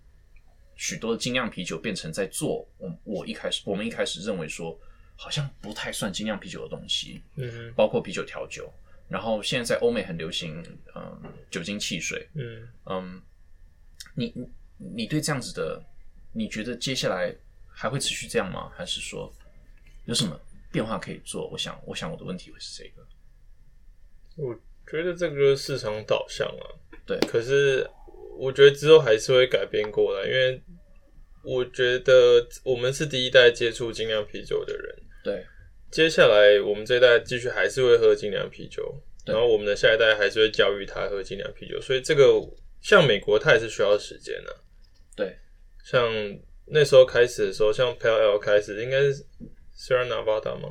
[0.75, 4.79] 许多的精酿啤酒变成在做我我一开始我们一开始认为说
[5.17, 8.73] 好像不太算精酿啤酒的东西，嗯，包括啤酒调酒。
[9.07, 13.23] 然后现在在欧美很流行，嗯，酒精汽水，嗯，嗯，
[14.15, 15.85] 你你你对这样子的，
[16.35, 17.35] 你觉得接下来
[17.67, 18.71] 还会持续这样吗？
[18.77, 19.33] 还是说
[20.05, 20.39] 有什么
[20.73, 21.49] 变化可以做？
[21.49, 23.07] 我想，我想我的问题会是这个。
[24.37, 24.55] 我
[24.91, 26.67] 觉得这个就是市场导向啊。
[27.07, 27.89] 对可是
[28.39, 30.63] 我觉得之后还是会改变过来，因为
[31.45, 35.47] 我觉得我们是第一代接触精酿啤酒的人，对
[35.91, 38.83] 接下来我们这一代继续还是会喝精酿啤酒，
[39.27, 42.25] 然后我们的下一代还是会教育他喝精酿啤酒，所以这个
[42.81, 44.57] 像美国，它也是需要时间的、
[45.15, 45.37] 对
[45.85, 46.11] 像
[46.67, 49.25] 那时候开始的时候，像 Pale L 开始，应该是
[49.77, 50.71] Sierra Nevada 吗？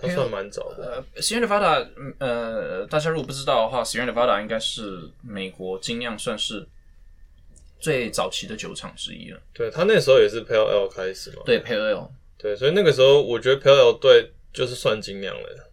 [0.00, 1.04] 它算蛮早的。
[1.14, 6.64] 呃 s i e r r Nevada，嗯呃，大家如果不知道的话 s i e r r Nevada 应该是美国精酿算是
[7.80, 9.40] 最早期的酒厂之一了。
[9.52, 11.42] 对，它那时候也是 Pale L 开始嘛。
[11.44, 15.68] 对 Pale Ale，对，所以那个时候我觉得 Pale L 对就是算精酿了，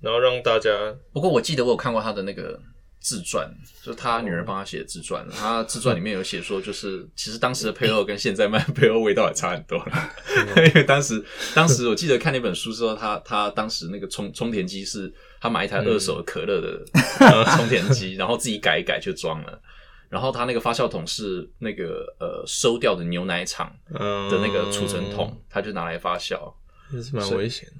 [0.00, 2.58] 然后让大家不过我记得我有看过他的那个
[3.00, 3.48] 自传，
[3.82, 5.26] 就是他女儿帮他写的自传。
[5.30, 10.14] 他自传里面有写说，就是其实当时的配肉跟现在卖的配肉味道也差很多了。
[10.66, 16.84] 因为当时，当时我记得看那本书之后，他他当时那个充充填机是他买一台二手的可乐的、
[17.20, 19.60] 呃充填机， 然后自己改一改就装了。
[20.08, 26.52] 然后他那个发酵桶是那个呃收掉的牛奶厂嗯的那个储存桶，他就拿来发酵。
[26.92, 27.74] 也是蛮危险的。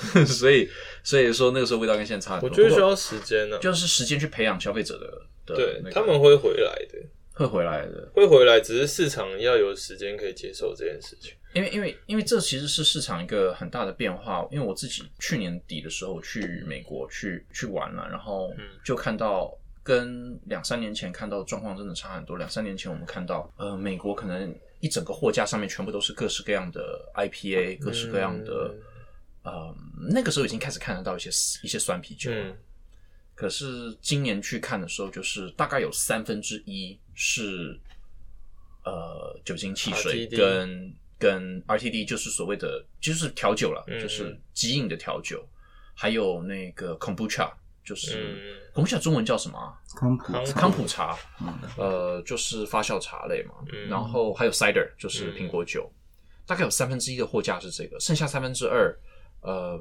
[0.24, 0.68] 所以
[1.02, 2.48] 所以说那个时候味道跟现在差很多。
[2.48, 5.06] 我觉得需要时间呢、就是时间去培养消费者的
[5.46, 6.98] 的对那，个他们会回来的，
[7.32, 11.32] 会回来的，会回来，只是市场要有时间可以接受这件事情。
[11.52, 14.46] 因为因为因为这其实是市场一个很大的变化。
[14.52, 22.36] 因为我自己去年底的时候去美国去去玩了，然后就看到跟两三年前看到的状况真的差很多。
[22.36, 26.80] 两三年前我们看到，呃，美国可能一整个货架上面全部都是各式各样的
[27.16, 28.72] IPA，各式各样的，
[29.42, 29.74] 呃，
[30.10, 31.30] 那个时候已经开始看得到一些
[31.62, 32.42] 一些酸啤酒了。
[32.42, 32.56] 嗯，
[33.34, 37.78] 可是今年去看的时候，就是大概有三分之一是
[38.84, 45.46] 呃酒精汽水跟跟 RTD，就是所谓的就是调酒了，嗯就是即饮的调酒，
[45.94, 47.50] 还有那个 kombucha，
[47.84, 48.60] 就是、嗯。
[48.72, 49.74] kombucha 中文叫什么啊？
[49.96, 51.18] 康普康康普茶，
[51.76, 53.54] 呃，就是发酵茶类嘛。
[53.72, 53.88] 嗯。
[53.88, 55.90] 然后还有 cider，就是苹果酒，
[56.46, 58.96] 大概有三分之一的货架是这个，剩下三分之二，
[59.40, 59.80] 呃，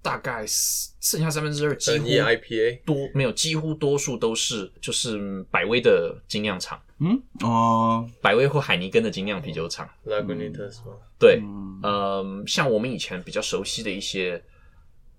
[0.00, 9.88] 大概是剩下三分之二几乎 IPA，多没有，几乎多数都是就是百威的精酿厂，嗯哦，百威或海尼根的精酿啤酒厂。
[10.04, 10.96] Lagunitas 吗？
[11.18, 14.42] 对，嗯呃，像我们以前比较熟悉的一些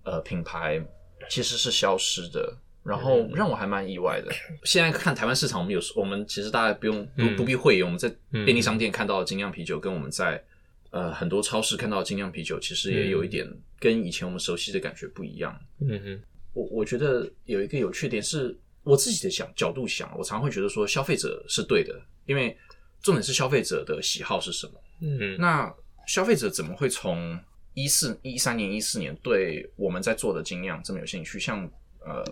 [0.02, 0.84] 呃品牌，
[1.30, 2.58] 其实是消失的。
[2.84, 4.30] 然后让我还蛮意外的。
[4.64, 10.44] 现在看台湾市场，我们有时我们其实大家不用不嗯不必讳言，我们在嗯便利商店看到的精酿啤酒，跟我们在
[10.94, 13.44] 呃很多超市看到精酿啤酒，其实也有一点
[13.80, 15.52] 跟以前我们熟悉的感觉不一样。
[15.80, 22.56] 嗯哼，我我觉得有一个有趣点是，我自己的想角度想，我常会觉得说消费者是对的，因为
[23.02, 24.72] 重点是消费者的喜好是什么。
[25.00, 25.74] 嗯那
[26.06, 27.36] 消费者怎么会从
[27.74, 31.40] 一四一三年、一四年对我们在做的精酿这么有兴趣？
[31.40, 31.68] 像
[32.06, 32.22] 呃，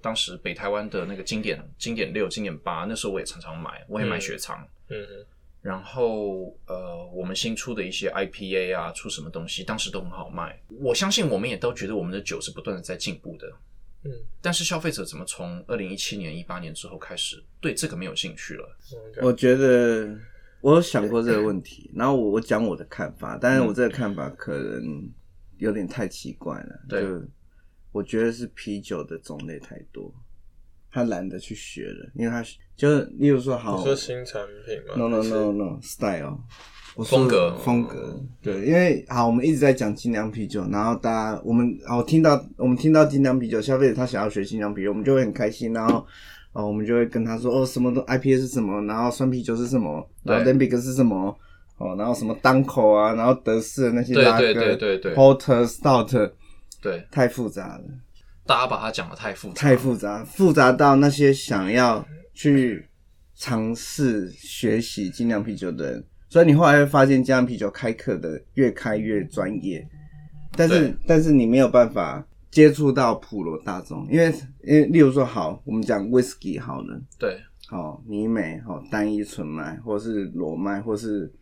[0.00, 4.62] 当时北台湾的那个经典经典六、经典八，那时候我也常常买，我也买雪藏。
[4.88, 5.26] 嗯哼，
[5.64, 10.60] 然后呃，我们新出的一些 IPA 啊，出什么东西，当时都很好卖。
[10.68, 13.50] 我相信我们也都觉得我们的酒是不断的在进步的。
[14.02, 18.76] 嗯，但是消费者怎么从二零一七年、一八年之后开始对这个没有兴趣了？
[19.22, 20.14] 我觉得
[20.60, 25.10] 我有想过这个问题，然后我我讲我的看法，但是我这个看法可能
[25.56, 26.80] 有点太奇怪了。
[26.86, 27.22] 对就
[27.90, 30.14] 我觉得是啤酒的种类太多，
[30.94, 32.40] 他懒得去学了，因为他
[32.76, 36.38] 就是例如说好你说新产品吗？No no no no style，
[36.94, 37.56] 我说风格。
[37.56, 46.06] 风格对，因为好，我们一直在讲精酿啤酒，然后大家我们好听到我们听到精酿啤酒，消费者他想要学精酿啤酒，我们就会很开心，然后
[46.52, 50.54] 哦，我们就会跟他说哦，什么都 IPA 是什么，然后酸啤酒是什么，然后对。
[50.54, 51.36] Lambic 是什么，
[51.78, 54.98] 哦，然后什么单口啊，然后德式的那些拉格，对对对对。
[54.98, 56.30] 对 Porter Stout
[56.80, 57.84] 对，太复杂了。
[58.46, 62.86] 大家把它讲的太复杂，太复杂，复杂到那些想要去
[63.34, 69.86] 尝试学习精酿啤酒的人，所以你后来会发现精酿啤酒开课的越开越专业，
[70.56, 81.32] 但是但是你没有办法接触到普罗大众，因为因为例如说好，我们讲 whisky 好了，对，好尼美好单一纯麦，或是裸麦，或是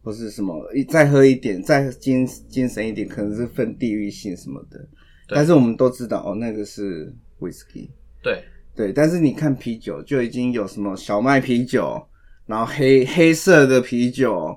[0.00, 4.88] 或是什么，一再喝一点，再精精神一点，可能是分地域性什么的。
[5.28, 7.88] 但是我们都知道哦，那个是 whisky，
[8.22, 8.92] 对，对。
[8.92, 12.00] 但是你看啤酒，就已经有什么小麦啤酒，
[12.46, 14.56] 然后黑黑色的啤酒，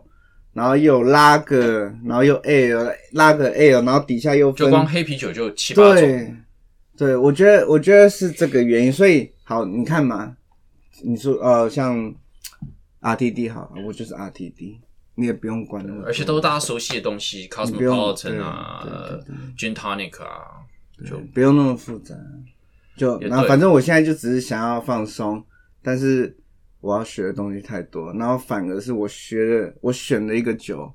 [0.54, 6.36] 然后又有拉格，然后又 ale 拉格 ale，然后底下又分就光黑啤酒就七八种，对，
[6.98, 10.36] 对，我觉得我觉得是这个原因，所以好，你看嘛，
[11.04, 12.14] 你说呃，像
[13.02, 14.78] RTD 好，我就是 RTD，
[15.20, 20.64] 你也不用管那么多，而且都是大家熟悉的东西你不用，Cosmopolitan 啊对对对，Gin Tonic 啊，
[21.06, 22.16] 就不用那么复杂，
[22.96, 25.44] 就然后反正我现在就只是想要放松，
[25.82, 26.36] 但是
[26.80, 30.90] 我要学的东西太多，然后反而是我学了，我选了一个酒，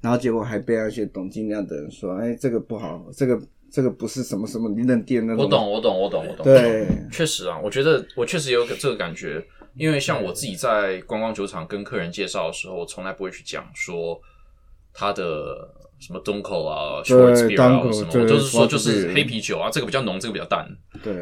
[0.00, 3.40] 然后结果还被那些懂尽量的人说，哎，这个不好，这个
[3.70, 6.44] 这个不是什么什么零等店那种，我懂，我懂，我懂，我懂。
[6.44, 9.44] 对，确实啊，我觉得我确实有个这个感觉，
[9.76, 14.20] 因为像我自己在观光酒厂跟客人介绍的时候，我从来不会去讲说
[14.92, 15.68] 它的
[16.00, 20.68] 什么 Dunkel 啊、对 Short Beer 啊什么，我都是说就是黑啤酒啊，这个比较浓，这个比较淡。
[21.02, 21.12] 对，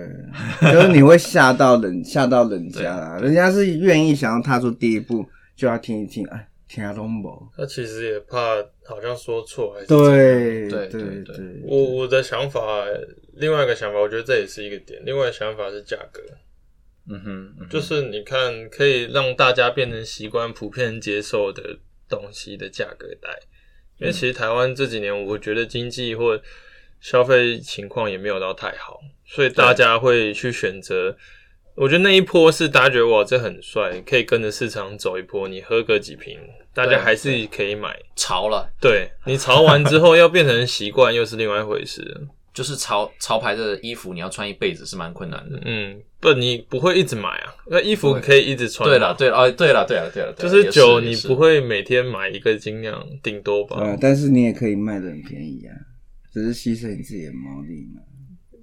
[0.72, 3.18] 就是你会吓到人， 吓到人家啦。
[3.20, 5.24] 人家是愿意想要踏出第一步，
[5.56, 7.48] 就要听一听，哎，听下东不？
[7.56, 12.60] 他其实也怕好像说错还是对对对对，我我的想法，
[13.34, 15.00] 另外一个想法，我觉得这也是一个点。
[15.04, 16.20] 另外一个想法是价格，
[17.08, 23.28] 嗯哼，嗯哼就是你看可以让大家变成习惯、普遍接受的东西的价格带。
[23.98, 26.40] 因为其实台湾这几年，我觉得经济或
[27.00, 31.16] 消费情况也没有到太好，所以大家会去选择。
[31.74, 35.48] 我觉得那一波是大家觉得哇，这很帅，可以跟着市场走一波。
[35.48, 36.38] 你喝个几瓶，
[36.74, 37.98] 大家还是可以买。
[38.14, 42.20] 潮了，对你潮完之后要变成习惯，又是另外一回事了。
[42.52, 45.60] 就是潮潮牌的衣服，你要穿一辈子是蛮困难的。
[45.64, 48.88] 嗯，不，你不会一直买啊，那衣服可以一直穿。
[48.88, 53.78] 对了，，对了，哦，对了，对了，对了，就是酒，你不会每天买一个精酿，顶多吧。
[53.78, 55.72] 对啊，但是你也可以卖的很便宜啊，
[56.32, 58.02] 只是牺牲你自己的毛利嘛。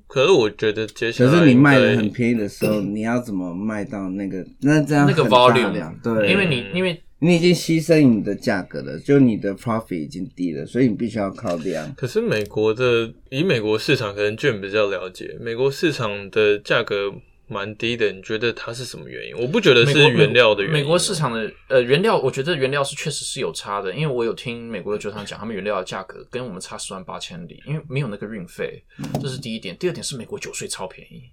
[0.08, 4.43] 可是我觉得接下来可是你卖的很便宜的时候，你要怎么卖到那个？
[4.62, 11.93] 那这样那个 volume，量对，因为你因为你已经牺牲你的价格了，就你的 profit 已经低了，所以你必须要靠量。
[11.95, 17.13] 可是美国的以美国市场，可能卷比较了解，美国市场的价格
[17.47, 19.36] 蛮低的，你觉得它是什么原因？
[19.36, 20.79] 我不觉得是原料的原因。
[20.79, 28.82] 美国市场的呃原料，我觉得原料是确实是有差的，因为我有听美国的酒厂讲，他们原料的价格跟我们差十万八千里，因为没有那个运费，
[29.21, 29.75] 这是第一点。
[29.77, 31.23] 第二点是美国酒税超便宜，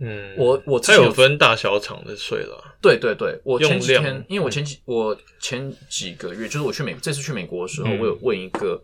[0.00, 2.76] 嗯，我我之它有分大小厂的税了。
[2.80, 8.80] 对对对，我前几用量，天因为我前几我前几个月，就是我去美这次去美国的时候，嗯我有问一个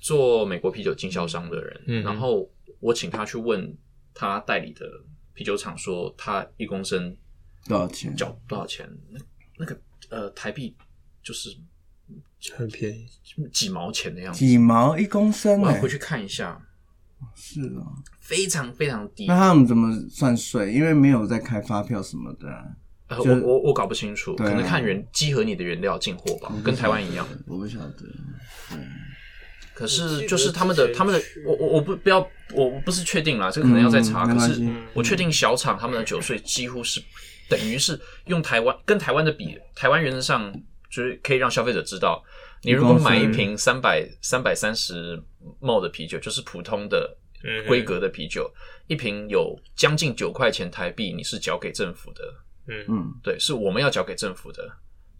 [0.00, 2.48] 做美国啤酒经销商的人，嗯然后
[2.80, 3.76] 我请他去问
[4.14, 4.86] 他代理的
[5.34, 7.14] 啤酒厂说，他一公升
[7.66, 8.16] 多少钱？
[8.16, 8.88] 缴多少钱？
[9.10, 9.20] 那
[9.58, 10.74] 那个呃台币
[11.22, 11.54] 就是
[12.54, 13.06] 很便宜，
[13.52, 14.38] 几毛钱的样子。
[14.38, 16.58] 几毛一公升哎、我要回去看一下，
[17.34, 17.92] 是哦。
[18.28, 19.26] 非常非常低。
[19.26, 20.70] 那他们怎么算税？
[20.70, 22.62] 因为没有在开发票什么的啊、
[23.08, 27.26] 呃，我我我搞不清楚，啊可能看原集合你的原料进货吧，跟台湾一样。
[27.46, 28.04] 我不晓得。
[29.74, 32.18] 可我记得是就是他们的他们的，我我我不不要，
[32.52, 34.26] 我我不是确定啦，这个可能要再查。
[34.26, 34.60] 可是
[34.92, 37.00] 我确定小厂他们的酒税几乎是
[37.48, 40.52] 等于是用台湾跟台湾的比，台湾原则上
[40.90, 42.22] 就是可以让消费者知道，
[42.62, 45.16] 你如果买一瓶三百三百三十
[45.60, 47.27] ml 的啤酒，就是普通的嗯
[47.66, 48.50] 规格的啤酒，
[48.86, 52.22] 一瓶有将近九块钱台币，你是缴给政府的，
[52.66, 52.84] 嗯。
[52.88, 54.68] 嗯，对，是我们要缴给政府的。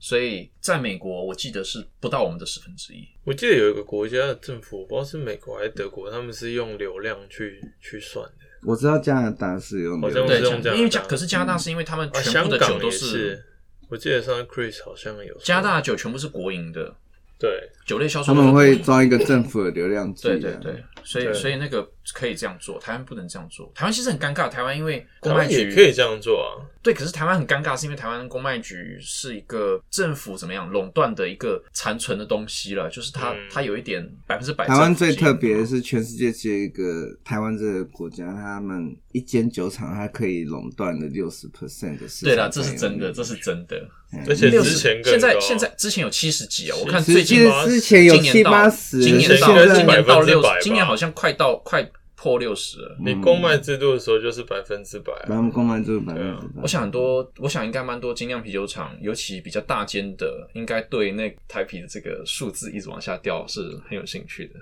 [0.01, 3.05] 所以在美国，我记得是不到我们的十分之一。
[3.25, 8.47] 我记得有一个国家的政府，我不知道是美国还是德国，他们是用流量去去算的。
[8.63, 13.45] 我知道加拿大是用好像用这样加因为加可是加拿大是因为他们啊，全部的酒都是是，
[13.89, 16.95] 我记得上次 Chris 好像有加拿大的酒全部是国营的，
[17.37, 20.31] 对，酒类销售他们会装一个政府的流量计、啊。
[20.31, 23.71] 对对对，所以所以那个可以这样做，台湾不能这样做。
[23.75, 26.61] 台湾其实很尴尬，台湾因为公台卖局可以这样做啊。
[26.83, 34.67] 对，可是台湾很尴尬，是因为台湾公卖局是一个政府怎么样垄断的一个残存的东西了，就是它、嗯它有一点百分之百。
[34.67, 42.35] 台湾最特别的是，全世界只有一个台湾这个国家，他们一间酒厂它可以垄断了六十 percent 的市场。
[42.35, 43.89] 对啦，这是真的，这是真的。
[44.27, 52.97] 而且六十之前更现在现在之前有七十几啊，我看最近之前有七今年到八十，今年到今年到100%六吧，今年好像快到快破六十了。
[52.99, 56.63] 你公卖制度的时候就是百分之百啊，咱们公卖制度百分之百。
[56.63, 64.55] 我想很多，我想应该蛮多精酿啤酒厂，尤其比较大间的，应该对那台啤的这个数字一直往下掉是很有兴趣的。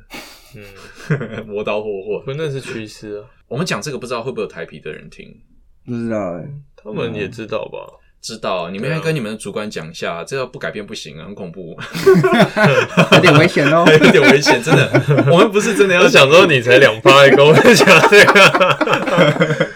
[0.57, 2.21] 嗯， 磨刀霍霍。
[2.27, 5.35] 不，那是趋势啊，我们讲这个，不知道会不会有台啤的人听？
[5.87, 7.79] 不知道哎、他们也知道吧？
[8.21, 11.77] 知道，你们要跟你们的主管讲一下，这要不改变不行啊，很恐怖，
[13.13, 13.85] 有点危险哦。
[14.03, 14.91] 有点危险，真的。
[15.31, 19.69] 我们不是真的要我想说你才两趴，还跟我讲这个，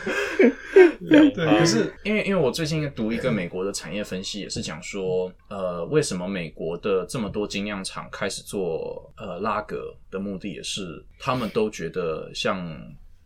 [1.01, 12.77] 两可是因为因为我最近读一个美国的产业分析，也是讲说，呃，为什么美国的这么多精酿厂开始做呃拉格的目的，也是他们都觉得像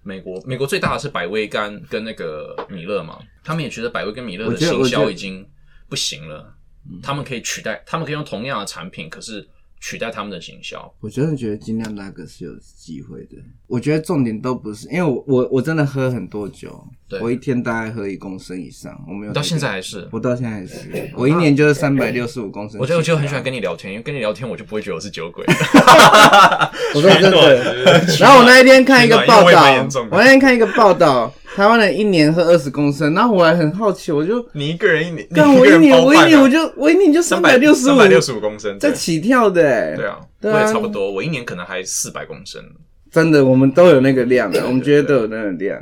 [0.05, 5.45] 美国美国最大的是百威干跟那个米勒嘛，他们也觉得百威跟米勒的行销已经
[5.89, 6.55] 不行了，
[7.03, 9.49] 他们可以取代，他们可以用同样的产品，可是
[9.87, 10.91] 取代他们的行销。
[10.99, 13.37] 我真的觉得精酿那个是有机会的。
[13.67, 22.81] 我觉得重点都不是，因为我我我真的喝很多酒对，我一天大概喝一公升以上，我没有到现在还是，我到现在还是，我一年就是三百六十五公升。
[22.81, 25.45] 我觉得我就很喜欢跟你聊天，因为跟你聊天我就不会觉得我是酒鬼。
[26.95, 28.07] 我说真的。
[28.19, 42.63] 然后我那一天看一个报道我那天看一个报道，台湾人一年喝二十公升，然后我还很好奇，我就你一个人一年，干我一年我一年我就我一年就三百六十五，三百六十五公升，在起跳的哎，对啊，对啊我也差不多，我一年可能还四百公升。
[43.11, 45.79] 真的我们都有那个量的， 我们觉得都有那个量。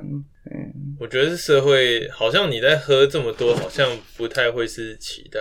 [0.51, 5.41] 嗯我觉得是社会，好像你在喝这么多，好像不太会是期待。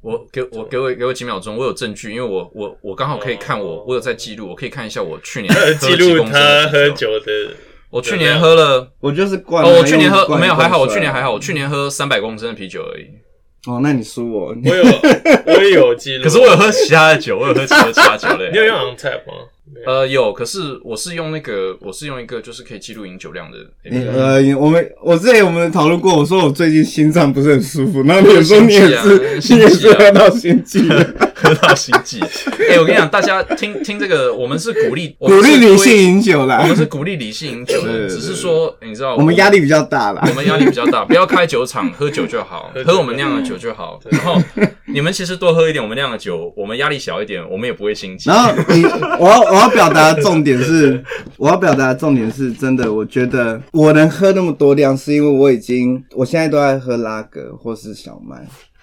[0.00, 7.18] 我给我给我给我几秒钟，我有证据，因为我我我刚好可以看我哦我有在记录，我可以看一下我去年 喝记录他喝啤酒。
[7.18, 7.56] 的，
[7.90, 13.06] 我去年喝了我就是灌哦，我去年喝没有还好，我去年还好，我去年喝三百公升的啤酒而已。
[13.66, 14.84] 哦，那你输我，我有
[15.46, 18.50] 我也有记录，可是我有喝其他的酒，我有喝其他其他酒类。
[18.52, 19.34] 你有用 on tap 吗？
[19.84, 23.58] 呃有，可是我是用那个我是用一个就是可以记录饮酒量的
[23.90, 32.20] 呃，我们我之前我们讨论过，我说我最近心脏不是很舒服，然后你也说你也是，心悸啊 你也是喝到心悸了，喝到心悸。
[32.70, 36.76] 哎、我跟你讲，大家听听这个，我们是鼓励 鼓励理性饮酒啦我们。
[36.76, 43.98] 是鼓励理性饮酒的，只是说你知道，我们压力比较大啦我，们压力比较大，不要开酒厂，喝酒就好，喝我们酿的酒就好。
[44.10, 44.40] 然后
[44.86, 48.30] 你们其实多喝一点我们酿的酒，我们压力小一点，我们也不会心悸。
[48.30, 48.84] 然后你，
[49.18, 51.02] 我要我要表达的重点是，
[51.38, 58.36] 我要表达的重点是真的，我觉得我能喝那么多量，是因为我已经，我现在都在喝拉格或是小麦，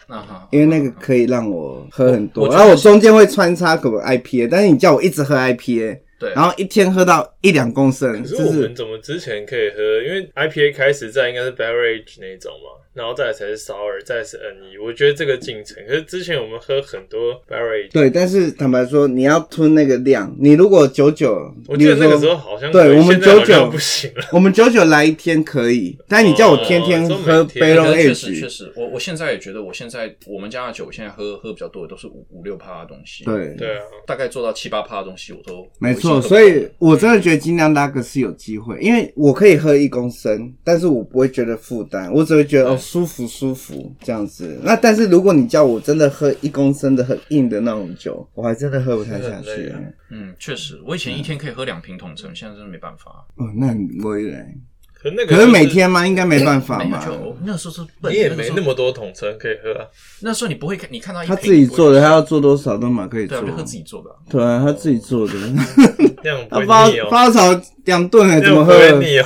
[0.08, 6.34] 啊哈，因为那个可以让我喝很多，然后我中间会穿插可能 IPA，但是你叫我一直喝 IPA，对。
[6.34, 10.02] 然后一天喝到一两公升，可就是是我们怎么之前可以喝？
[10.02, 14.84] 因为 IPA 开始在应该是 Beverage 那种嘛，然后再来才是 Sour，再来是 NE。
[14.84, 24.24] 我觉得这个进程，可是之前我们喝很多 Beverage，对，但是坦白说，你要吞那个量，你如果九九，我记得那个时候候好像对我们可以现在好99像不行了。
[24.32, 44.60] 我们九九来一天可以，但你叫我天天喝每天 Barrel 确实确实，我我现在也觉得，我现在我们家的酒现在喝喝比较多的都是五五六趴的东西，，对对啊，大概做到七八趴的东西我都没错，所以我真的觉得精酿拉格是有机会，因为我可以喝一公升，但是我不会觉得负担，我只会觉得哦舒服舒服这样子。
[44.64, 49.80] 那但是如果你叫我真的喝一公升的很硬的那种酒，我还真的喝不太下去啊。
[50.12, 53.26] 嗯，确实，我以前一天可以喝两瓶桶称，现在真的没办法。
[53.38, 54.54] 哦，那你我也来，
[54.94, 56.06] 可是那个可是每天吗？
[56.06, 57.04] 应该没办法吧？
[57.06, 59.88] 就那时候是笨，你也没那么多桶称可以喝啊。
[60.22, 63.48] 那时候你不会看，你看到一他自己做的，他要做多少都嘛可以做就。
[63.54, 64.18] 喝自己做的啊。
[64.30, 65.34] 对啊，他自己做的，
[66.24, 68.80] 那样不他发腻哦，发炒两顿哎，那样不 怎么喝？
[68.80, 69.26] 会腻哦。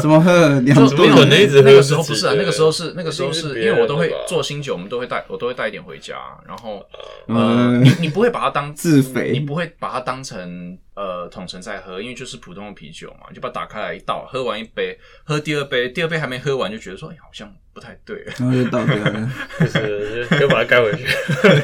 [0.00, 1.14] 怎么喝两就怎么顿？
[1.14, 6.16] 可能一直喝那个时候不是啊，那个时候是那个时候是因为我都会做新酒，我们都会带我都会带一点回家，
[6.46, 6.82] 然后
[7.28, 19.30] 呃嗯，你你不会把它当自肥你不会把它当成呃桶陈在喝，因为就是普通的啤酒嘛，你就把它打开来一倒，喝完一杯，喝第二杯，第二杯还没喝完就觉得说，哎，好像不太对，然后就倒掉了。
[19.60, 21.04] 就是就就把它盖回去。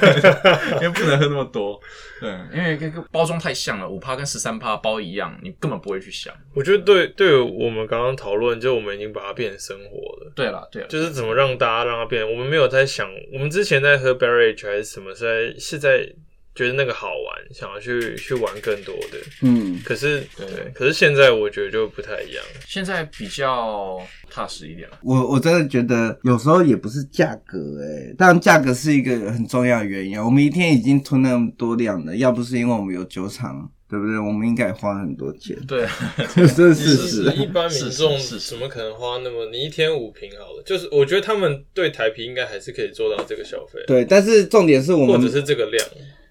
[0.77, 1.81] 因为不能喝那么多，
[2.21, 6.31] 对，因为这个包装太像了，五趴跟十三趴包一样，你根本不会去想。
[6.55, 10.31] 我觉得对，对我们刚刚讨论，就我们已经把它变成生活了。
[10.37, 16.07] 对了，对了，就是怎么让大家让它变，我们没有在想，我们之前在喝 Barrage 还是什么，是在是在
[16.55, 19.19] 觉得那个好玩，想要去去玩更多的。
[19.41, 22.45] 嗯，可是对，可是现在我觉得就不太一样。
[22.67, 23.99] 现在比较
[24.31, 24.99] 踏实一点了。
[25.03, 30.25] 我我真的觉得有时候也不是价格哎、当然价格是一个很重要的原因啊。
[30.25, 34.19] 我们一天已经吞那么多量了，要不是因为我们有酒厂，对不对？
[34.19, 35.87] 我们应该也花很多钱，对，
[36.37, 37.33] 这是事实。
[37.33, 39.47] 一般民众是是是怎么可能花那么？
[39.51, 45.83] 你一天五瓶好了，就是我觉得他们对台啤应该还是可以做到这个消费，对，但是重点是我们或者是这个量。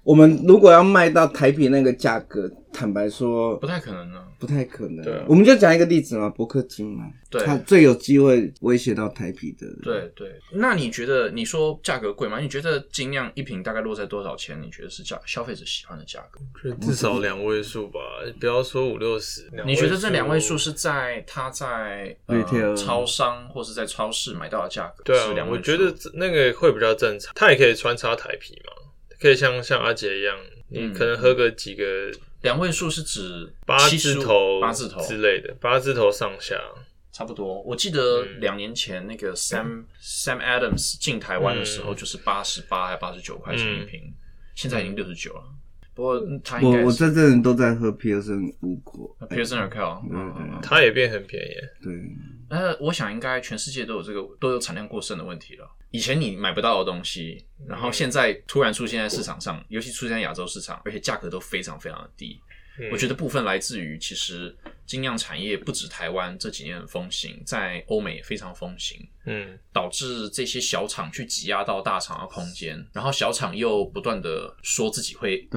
[0.04, 4.20] 我们如果要卖到台啤那个价格，坦白说不太可能呢。
[4.40, 5.06] 不太可能。
[5.06, 9.68] 对啊我们就讲一个例子嘛，伯克金嘛，对它最有机会威胁到台啤的。
[9.84, 12.40] 对对，那你觉得你说价格贵吗？
[12.40, 14.60] 你觉得精酿一瓶大概落在多少钱？
[14.60, 16.72] 你觉得是价消费者喜欢的价格？
[16.82, 18.00] 至少两位数吧，
[18.40, 19.48] 不要说五六十。
[19.64, 25.04] 你觉得这两位数是在他在呃 Retail 超商或是在超市买到的价格？
[25.04, 25.48] 对啊是两？
[25.48, 28.74] 位数我觉得这那个会比较正常，它也可以穿插台啤嘛，
[29.22, 30.36] 可以像像阿杰一样，
[30.70, 30.94] 你嗯。
[30.94, 32.12] 可能喝个几个
[32.42, 35.00] 两位数是指八字头、八字头。
[35.02, 36.56] 之类的，八字头上下。
[37.12, 37.62] 差不多。
[37.64, 38.40] 我记得嗯。
[38.40, 44.14] 两年前那个 Sam、Sam Adams 进台湾的时候，就是八十八还八十九块钱一瓶，
[44.56, 45.44] 现在已经六十九了。
[45.94, 50.60] 不过嗯他应该是我我这阵人都在喝，Pearson r c a l 对嗯嗯嗯。
[50.64, 51.54] 它也变很便宜，
[51.84, 51.94] 对，
[52.52, 55.66] 呃，我想应该全世界都有这个都有产量过剩的问题了。
[55.90, 62.40] 以前你买不到的东西，然后现在突然出现在市场上，尤其出现在亚洲市场，而且价格都非常非常的低。
[62.80, 68.98] 嗯我觉得部分来自于其实精酿产业不止台湾这几年很风行，在欧美也非常风行。
[69.26, 75.48] 嗯，导致这些小厂去挤压到大厂的空间，然后小厂又不断的说自己会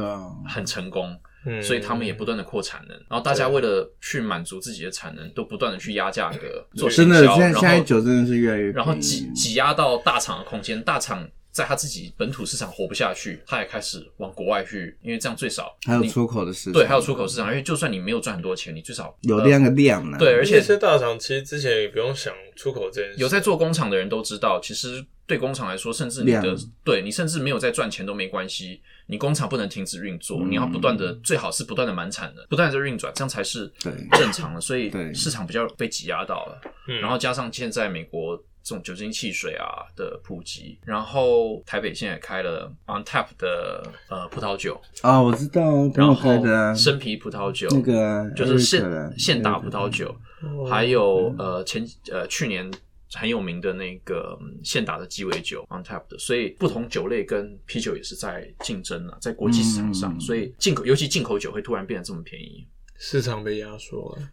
[0.46, 1.62] 很成功，嗯。
[1.62, 33.70] 所以他们也不断的扩产能，然后大家为了去满足自己的产能，都不断的去压价格做行真的，现在现在然后酒真的是越来越然后挤挤压到大厂的空间，大厂在他自己本土市场活不下去，他也开始往国外去，因为这样最少还有出口的市场，对，还有出口市场，因为就算你没有赚很多钱，你最少呃有量的量呢，对，而而且且些大厂其实之前也不用想出口这件事，有在做工厂的人都知道，其实对工厂来说，甚至你的对你甚至没有在赚钱都没关系，你工厂不能停止运作，嗯你要不断的最好是不断的满产的，不断的运转，这样才是
[34.12, 34.60] 正常的。
[34.60, 38.42] 所以市场比较被挤压到了，嗯然后加上现在美国。
[38.66, 45.60] 这种酒精汽水啊的普及，然后台北现在也开了 On Tap 的呃葡萄酒，啊，我知道，
[45.94, 46.42] 然后
[46.74, 48.82] 生啤葡萄酒，那个啊就是现
[49.18, 52.72] 现打葡萄酒，哦还有呃前呃去年
[53.14, 62.66] 很有名的那个嗯现打的鸡尾酒 on tap 的，所以不同酒类跟啤酒也是在竞争啊，在国际市场上，嗯所以进口尤其进口酒会突然变得这么便宜。
[62.96, 64.28] 市场被压缩了。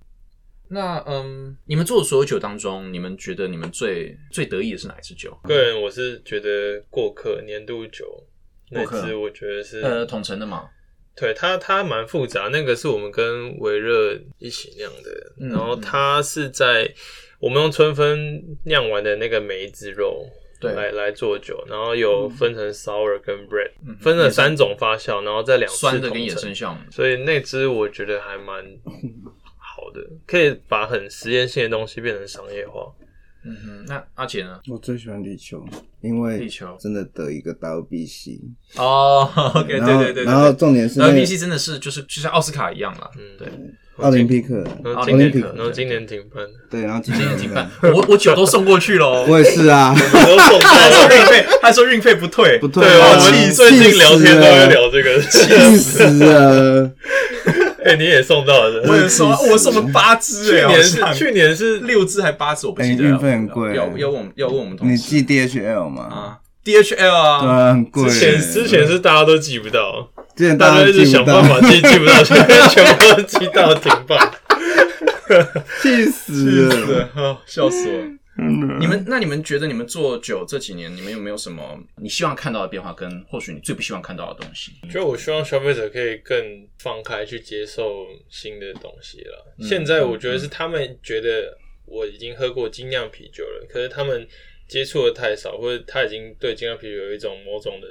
[0.73, 5.37] 那嗯，你们做的所有酒当中，你们觉得你们最最得意的是哪一支酒？
[5.43, 8.23] 个人我是觉得过客年度酒
[8.69, 10.69] 那过客支，我觉得是呃，统称的嘛，
[11.13, 12.47] 对它，它蛮复杂。
[12.47, 16.89] 那个是我们跟维热一起酿的，嗯然后它是在
[17.41, 20.25] 我们用春分酿完的那个梅子肉
[20.59, 20.73] 对。
[20.73, 26.71] 来来做酒，然后有分成 sour 跟 bread，、嗯分了三种发酵，然后再两次酸的跟野生酵。
[26.71, 26.79] 母。
[26.91, 28.63] 所以那支我觉得还蛮
[29.57, 32.93] 好的，可以把很实验性的东西变成商业化。
[33.43, 34.61] 嗯哼，那阿杰呢？
[34.69, 35.65] 我最喜欢地球，
[36.01, 36.77] 因为地球。
[36.79, 38.39] 真的得一个 WBC，
[38.77, 43.35] 哦，OK，对对对然后重点是那那个 BC 真的是就是就像奥斯卡一样啦，嗯。
[43.39, 43.47] 对，
[44.01, 45.53] 奥林匹克，然后奥今年，林匹克。
[45.55, 51.15] 然后今年停办，对，然后今今年年停办，我我酒都送过去喽，我也是啊，我都送了。
[51.15, 55.21] 运费，他说运费不退，不退我们最近聊天都会聊这个。
[55.21, 56.91] 气死了，
[57.83, 63.09] 哎，你也送到了，我也送，我送了八支哎，去年是去年是六支还八支，我不记得了。
[63.09, 63.75] 哎运费很贵。
[63.75, 64.91] 要要问我们要问我们同事。
[64.91, 66.03] 你寄 DHL 吗？
[66.03, 68.09] 啊，DHL 对啊，对，很贵。
[68.09, 70.09] 之前之前是大家都寄不到，
[70.41, 74.41] 之前大家一直想办，法记记不到，现在全部都记到停吧，
[75.83, 77.39] 气死了。
[77.45, 78.79] 笑死我了。
[78.79, 84.71] 你们那你们觉得你们做酒这几年，你们有没有什么你希望看到的变化，跟或许你最不希望看到的东西？
[84.91, 89.45] 就我希望消费者可以更放开去接受新的东西了。
[89.59, 94.27] 现在我觉得是他们觉得我已经喝过精酿啤酒了，可是他们
[94.67, 97.87] 接触的太少，或者他已经对精酿啤酒有一种某种的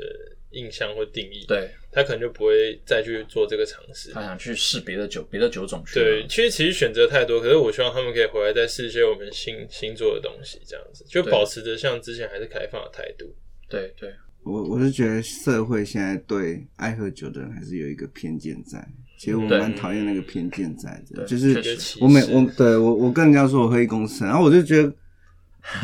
[0.51, 4.11] 印象或定义，对他可能就不会再去做这个尝试。
[4.12, 5.95] 他想去试别的酒，别的酒种去。
[5.95, 13.34] 对，，其实其实选择太多，可是我希望他们可以回来再试一些我们新新做的东西，这样子就保持着像之前还是开放的态度。
[13.68, 14.12] 对对，
[14.45, 18.84] 我我是觉得社会现在对爱喝酒的人还是有一个偏见在。
[19.18, 21.55] 其实我蛮讨厌那个偏见在的，就是
[22.01, 24.91] 我每我对我我跟人家说我喝一公升，然后我就觉得，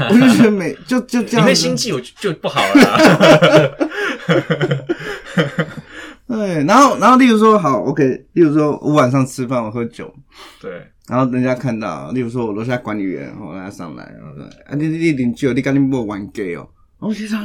[0.09, 3.77] 我就觉得每就就这样子，心计我就就不好了啦。
[6.29, 10.13] 对，然后然后例如说好，OK，例如说我晚上吃饭我喝酒，
[10.61, 16.67] 对，然后人家看到，例如说我楼下管理员，然后他上来，然后说啊你你你点酒，你赶紧莫玩 gay 哦，
[16.99, 17.41] 然后我就想，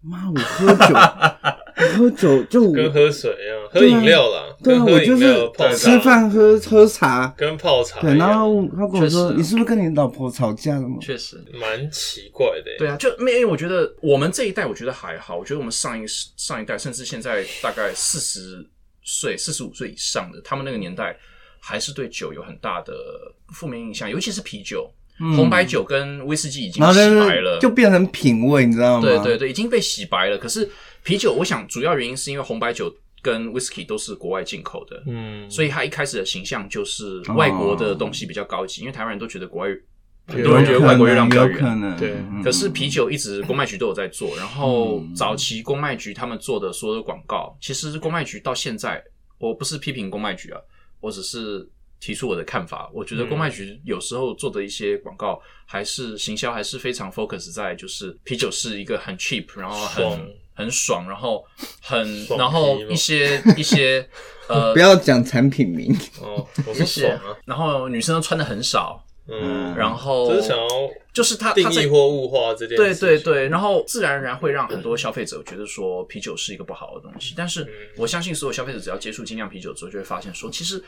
[0.00, 12.70] 妈，我喝酒， 我喝酒就跟喝水一样，喝饮料啦，对啊，我就是吃饭喝喝茶，跟泡茶对，然后他跟我说：“你是不是跟你老婆吵架了吗确实，蛮奇怪的。
[12.78, 15.36] 对啊，就没因为我觉得我们这一代，我觉得还好。
[15.36, 16.04] 我觉得我们上一
[16.36, 18.66] 上一代，甚至现在大概四十
[19.02, 21.16] 岁、四十五岁以上的，他们那个年代
[21.60, 22.94] 还是对酒有很大的
[23.52, 24.90] 负面印象，尤其是啤酒、
[25.20, 29.02] 嗯红白酒跟威士忌已？”经洗白了，是就变成品味，你知道吗？
[29.06, 30.38] 对对对，已经被洗白了。
[30.38, 30.68] 可是
[31.02, 32.92] 啤酒，我想主要原因是因为红白酒
[33.24, 37.34] 跟 whisky 都是国外进口的，嗯，所以他一开始的形象就是哦。
[37.34, 39.68] 外国的东西比较高级，因为台湾人都觉得国外
[40.26, 41.56] 很有多人觉得外国月亮比较圆。
[41.56, 42.42] 有可能，对嗯。
[42.42, 45.14] 可是啤酒一直公卖局都有在做，然后嗯。
[45.14, 49.02] 早期公卖局他们做的所有的广告，其实公卖局到现在，
[49.38, 50.60] 我不是批评公卖局啊，
[51.00, 51.66] 我只是
[51.98, 52.90] 提出我的看法。
[52.92, 60.20] 我觉得公卖局有时候做的一些广告，还是行销还是非常 focus 在就是啤酒是一个很 cheap，然后很爽
[60.54, 61.44] 很爽，然后
[61.82, 64.08] 很然后一些 一些
[64.48, 70.68] 呃不要讲产品名，哦，我是爽啊，然后女生都穿的很少，嗯，然后就是想要
[71.12, 72.94] 就是他定义或物化这件对。
[72.94, 77.66] 对对，然后自然而然会让很多消费者觉得说啤酒是一个不好的东西，但是
[77.96, 80.82] 我相信所有消费者只要接触精酿啤酒之后，就会发现说，其实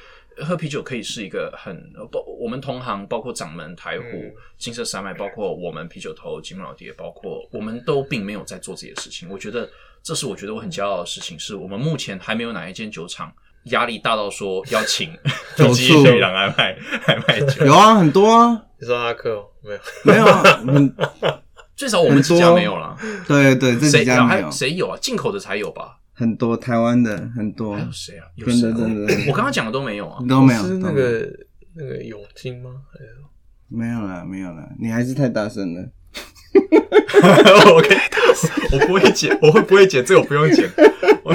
[0.44, 1.74] 喝啤酒可以是一个很
[2.12, 9.30] 包我们同行，包括掌门、台虎嗯、金色山脉，包括我们啤酒头、吉姆老爹，包括我们都并没有在做这些事情。
[9.30, 9.66] 我觉得
[10.02, 13.34] 这是我觉得我很骄傲的事情，是我们目前还没有哪一间酒厂。
[13.66, 15.10] 压力大到说要请
[15.56, 19.80] 酒基醋旅郎来卖来卖酒，有啊，很多啊，你说阿克哦没有？
[20.04, 20.94] 没有啊， 很
[21.74, 22.96] 最少我们自家没有啦。
[23.26, 24.98] 对对，这谁几家没有还有，谁有啊？
[25.00, 25.98] 进口的才有吧？
[26.14, 28.24] 很多台湾的很多还，有谁啊？
[28.36, 30.18] 有真的谁啊真的我刚刚讲的都没有啊。
[30.28, 31.30] 都没有，是那都没有个
[31.74, 32.70] 那个永金吗？
[32.92, 33.10] 还有
[33.68, 35.82] 没有了，没有啦，你还是太大声了。
[37.74, 40.04] 我可以大声，我不会剪，我会不会剪？
[40.04, 40.70] 这个我不用剪。
[41.24, 41.34] 我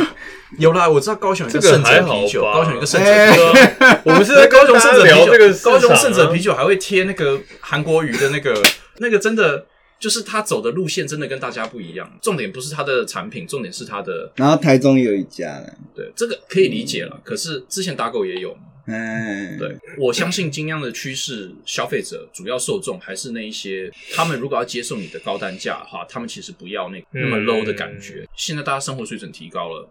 [0.57, 3.99] 有啦，我知道高雄有一个圣者啤酒，高雄有一个圣者哎啤酒。
[4.05, 8.53] 我们是在在高雄圣者啤酒，高雄圣者啤酒，还会贴那个韩国语的那个，
[8.97, 9.65] 那个真的
[9.99, 12.11] 就是他走的路线真的跟大家不一样。
[12.21, 17.19] 重点不是他的产品，重点是他的然后台中有一家了，对这个可以理解了。
[17.23, 18.61] 可是之前打狗也有嘛。
[18.87, 28.27] 哎，对，我相信精酿的趋势，消费者主要受众还是那一些，他们如果要接受你的高单价哈，他们其实不要那那么嗯 low 的感觉。
[28.35, 29.87] 现在大家生活水准提高了，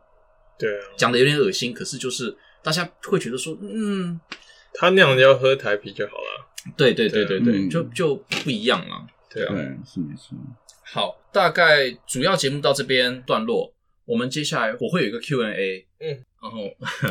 [0.61, 4.21] 对啊，讲的有点恶心，可是就是大家会觉得说，嗯，
[4.75, 6.47] 他那样要喝台啤就好了。
[6.77, 9.07] 对对对对对，嗯就就不一样了。
[9.33, 10.37] 对啊，对，是没错。
[10.85, 13.73] 好，大概主要节目到这边段落，
[14.05, 16.65] 我们接下来我会有一个 Q&A，嗯，然后，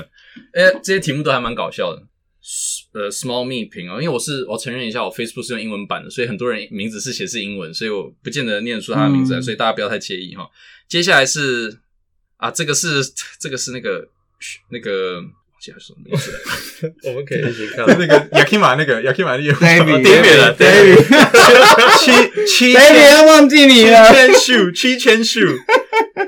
[0.53, 2.03] 哎，这些题目都还蛮搞笑的。
[2.93, 10.49] 呃，small me 评哦，因为我是我承认一下，我 Facebook 是用英文版的，所以很多人名字是写是英文，所以我不见得念得出他的名字来，嗯所以大家不要太介意哈。
[10.87, 11.79] 接下来是
[12.39, 13.03] 啊，这个是
[13.39, 14.07] 这个是那个
[14.71, 17.85] 那个忘记他说什么名字了， 我们可以一起看。
[17.85, 22.11] 那个 Yakima 那个 Yakima 那个 David David 了 David 七
[22.47, 25.41] 七 David 忘记你七了，千数，七千数。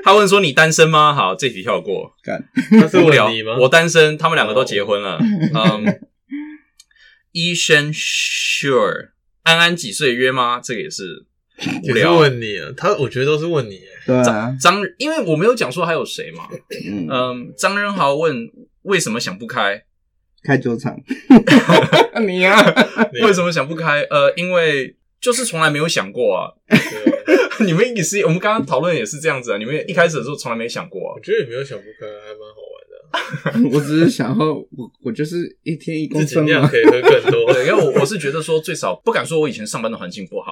[0.04, 2.12] 他问说：“你单身吗？”好，这题跳过。
[2.22, 2.42] 干
[2.78, 3.56] 他是无聊问你吗？
[3.58, 5.18] 我单身，他们两个都结婚了。
[5.18, 6.00] 嗯，
[7.32, 9.10] 医生 sure，
[9.44, 10.60] 安安几岁约吗？
[10.62, 11.24] 这个也是
[11.70, 12.16] 无也是聊。
[12.16, 13.88] 问你啊，他我觉得都是问你耶。
[14.06, 16.48] 对啊，张，因为我没有讲说还有谁嘛。
[16.86, 18.50] 嗯，嗯，张仁豪问
[18.82, 19.82] 为什么想不开？
[20.42, 20.96] 开酒厂，
[22.26, 22.56] 你啊，
[23.22, 24.00] 为什么想不开？
[24.10, 26.50] 呃，因为就是从来没有想过啊。
[27.64, 29.58] 你们也是，我们刚刚讨论也是这样子啊。
[29.58, 31.20] 你们一开始的时候从来没想过啊我。
[31.20, 33.72] 觉得也没有想不开，还蛮好玩的啊。
[33.72, 37.52] 我只是想要，我我就是一天一公升嘛可，以喝更多。
[37.52, 40.51] 对，因为我我是觉得说，最少不敢说我以前上班的环境不好，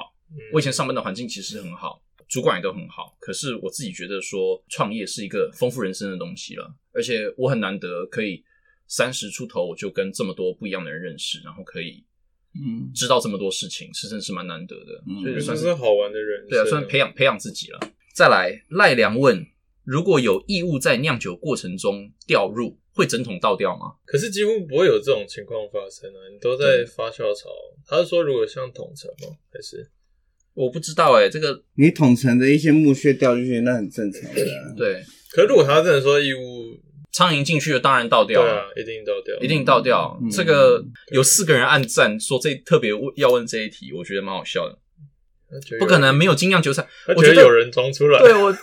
[0.53, 3.15] 我以前上班的环境其实很好，主管也都很好。
[3.19, 8.43] 可是我自己觉得说，创业是一个丰富人生的东西了，而且我很难得可以
[8.87, 12.03] 三十出头我就跟这么多不一样的人认识，然后可以
[12.53, 16.45] 嗯，知道这么多事情，是真是蛮难得的，嗯所以算是好玩的人。
[16.49, 17.79] 对啊，算培养培养自己了。
[18.13, 19.47] 再来，赖良问：
[19.83, 23.95] 如果有异物在酿酒过程中掉入，会整桶倒掉吗？
[24.05, 26.19] 可是几乎不会有这种情况发生啊！
[26.29, 27.49] 你都在发酵槽。
[27.85, 29.37] 他是说如果像桶陈吗？
[29.49, 29.89] 还是
[30.53, 34.73] 我不知道哎、这个你桶层的一些木屑掉进去，那很正常的啊。
[34.77, 36.77] 对可是如果他真的说义乌，
[37.13, 38.69] 苍蝇进去了，当然倒掉了。
[38.75, 40.19] 对啊，一定倒掉，一定倒掉。
[40.21, 44.77] 嗯这个有四个人按赞说这特别问要问这一题，我觉得蛮好笑的。
[45.79, 46.85] 不可能没有精酿酒厂，
[47.15, 48.19] 我觉得有人装出来。
[48.19, 48.55] 对我，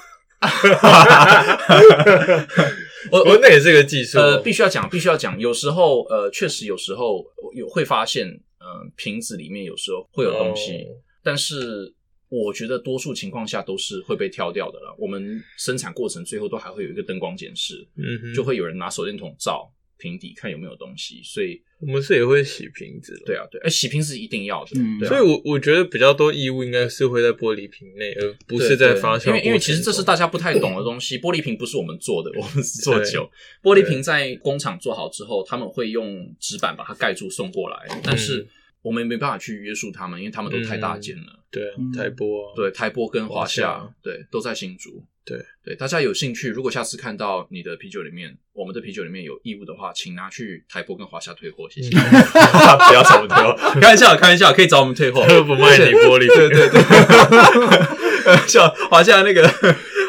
[3.10, 4.22] 我 我那也是个技术哦。
[4.22, 5.38] 呃必须要讲，必须要讲。
[5.38, 7.22] 有时候呃，确实有时候
[7.54, 8.26] 有会发现，
[8.58, 8.66] 呃，
[8.96, 11.94] 瓶子里面有时候会有东西，哦但是
[12.28, 14.94] 我觉得多数情况下都是会被挑掉的了。
[14.98, 31.18] 我们生产过程最后都还会有一个灯光检视，嗯哼，就会有人拿手电筒照，瓶底看有没有东西，所以我们是也会洗瓶子，对啊，对，哎，洗瓶是一定要的，嗯对啊所以我我觉得比较多异物应该是会在玻璃瓶内，而不是在发酵因为因为其实这是大家不太懂的东西。
[31.18, 33.30] 玻璃瓶不是我们做的，我们是做酒。
[33.62, 38.46] 玻璃瓶在工厂做好之后，他们会用纸板把它盖住送过来，但是
[38.82, 41.38] 我们没办法去约束他们，因为他们都太大件了。
[41.50, 41.62] 对
[41.96, 45.02] 台波啊，对，台波跟华华夏夏，对，都在新竹。
[45.24, 51.90] 对对，大家有兴趣，如果下次看到你的啤酒里面，我们的啤酒里面有异物的话，请拿去台波跟华夏退货，谢谢。
[51.90, 59.46] 不要找我们退货，开玩笑，开玩笑，可以找我们退货， 不卖你玻璃瓶，对对对， 笑华夏那个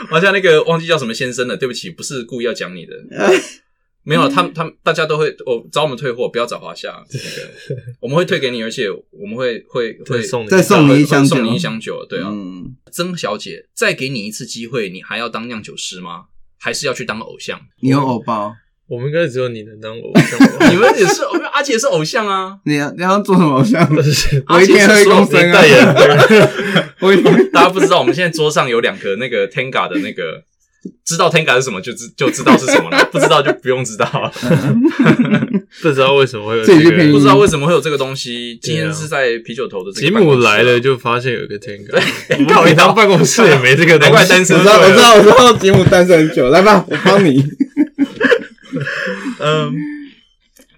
[0.10, 2.96] 华夏那个忘记叫什么先生了，对不起，不是故意要讲你的。
[4.04, 6.90] 没有，他们他们大家都会，我找我们退货，不要找华夏。
[7.12, 12.06] 那个我们会退给你，而且我们会会会送你再送你一箱酒送你一箱酒。
[12.10, 16.24] 对啊，嗯，曾小姐，再给你一次机会，你还要当酿酒师吗？
[16.58, 17.60] 还是要去当偶像？
[17.82, 18.54] 你有偶包，
[18.88, 20.40] 我们应该只有你能当偶像？
[20.72, 21.22] 你们也是，
[21.54, 22.58] 阿姐也是偶像啊。
[22.66, 23.86] 你要你要做什么偶像？
[24.02, 25.54] 是我一天喝一公升啊！
[25.54, 26.50] 代言
[27.02, 30.44] 我一天大家不知道，我们现在桌上有两个那个 Tenga 的那个，
[31.06, 34.08] 知道 Tenga 是什么就知就知道是什么了， 不知道就不用知道。
[35.82, 37.12] 不知道为什么会有这个。
[37.12, 38.58] 不知道为什么会有这个东西。
[38.62, 41.58] 今天是在啤酒头的这吉个办公室啊姆来了就发现有一个
[42.46, 47.44] 套们平常办公室也没这个东西，难怪单身我知道，我知道，我知道，节目单身很久，来吧，我帮你。
[49.40, 49.74] 嗯，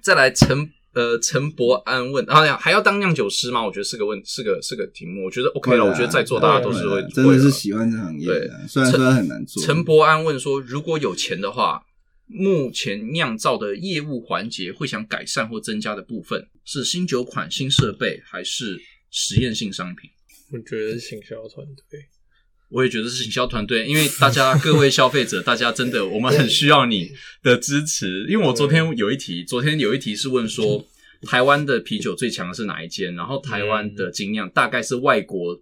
[0.01, 3.65] 再来陈呃陈伯安问，啊还要当酿酒师吗？
[3.65, 5.25] 我觉得是个问，是个是个题目。
[5.25, 9.63] 我觉得 OK 了，我觉得在座大家都是会，真的是喜欢这行业对，虽然说很难做。
[9.63, 11.83] 陈伯安问说，如果有钱的话，
[12.27, 18.79] 目前酿造的业务环节会想改善或增加的部分是新酒款、新设备，还是
[19.09, 20.09] 实验性商品？
[20.51, 21.99] 我觉得是行销团队。
[22.71, 27.11] 我也觉得是行销团队，因为大家各位消费者，大家真的我们很需要你
[27.43, 28.25] 的支持。
[28.31, 30.85] 因为我昨天有一题，昨天有一题是问说，
[31.27, 33.13] 台湾的啤酒最强的是哪一间？
[33.15, 35.59] 然后台湾的精酿大概是外国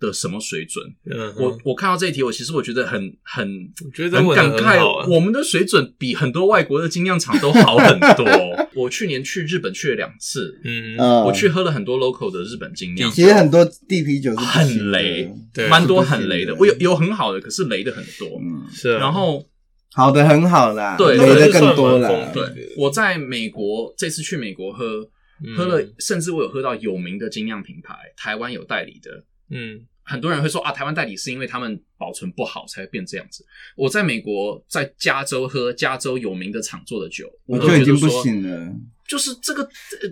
[0.00, 0.84] 的什么水准？
[1.04, 8.26] 嗯，我我看到这一题，我其实我觉得很很我觉得很感慨啊，我们的水准比很多外国的精酿厂都好很多。
[8.74, 16.54] 我去年去日本去了两次，嗯，嗯我去喝了很多 local 的日本精酿，其实很多地啤酒很雷，对蛮多很雷的。
[16.54, 18.40] 我有有很好的，可是雷的很多。
[18.40, 19.44] 嗯，是啊，然后
[19.92, 22.08] 好的很好啦，对雷的更多啦。
[22.32, 25.06] 对对，我在美国这次去美国喝，
[25.44, 29.24] 嗯喝了，甚至我有喝到有名的精酿品牌，台湾有代理的。
[29.52, 29.80] 嗯
[30.10, 33.46] 很多人会说啊，台湾代理是因为他们保存不好才会变这样子。
[33.76, 38.74] 我在美国，在加州喝加州有名的厂做的酒，我都就不觉得说，行了。
[39.08, 40.10] 就是这个、呃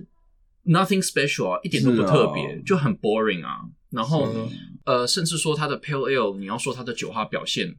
[0.65, 3.59] nothing special 啊，一点都不特别，就很 boring 啊。
[3.91, 4.51] 然后嗯
[4.85, 7.75] 呃，甚至说它的 pale ale，你要说它的酒花表现，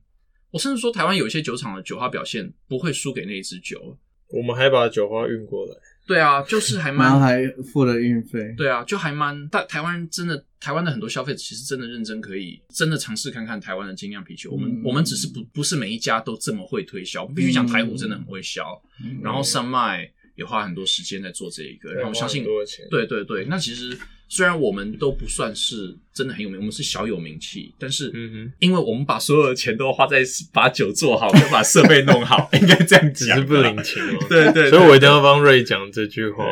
[0.51, 3.97] 我甚至说台湾有一些酒厂的酒花表现不会输给那一支酒。
[4.29, 5.73] 我们还把酒花运过来，
[6.09, 14.49] 对啊，就是还蛮然后还付了运费，对啊，就还蛮但台湾真的台湾的很多消费者其实真的认真可以真的尝试看看台湾的精酿啤酒。
[14.49, 14.81] 我们嗯。
[14.83, 19.19] 我们只是不不是每一家都这么会推销，必须讲台虎真的很会销，嗯。
[19.21, 22.43] 然后上麦也花很多时间在做这一个，然后我相信
[22.89, 23.95] 对对对，那其实
[24.31, 30.21] 虽然我们都不算是真的很有名，我们是小有名气，但是嗯因为我们把所有的钱都花在
[30.53, 34.25] 把酒做好，跟把设备弄好， 应该这样讲吧，是不领情哦。
[34.29, 36.45] 对对对所以我一定要帮瑞讲这句话。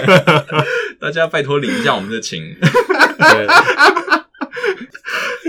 [0.98, 2.56] 大家拜托领一下我们的情。
[2.60, 3.46] 对，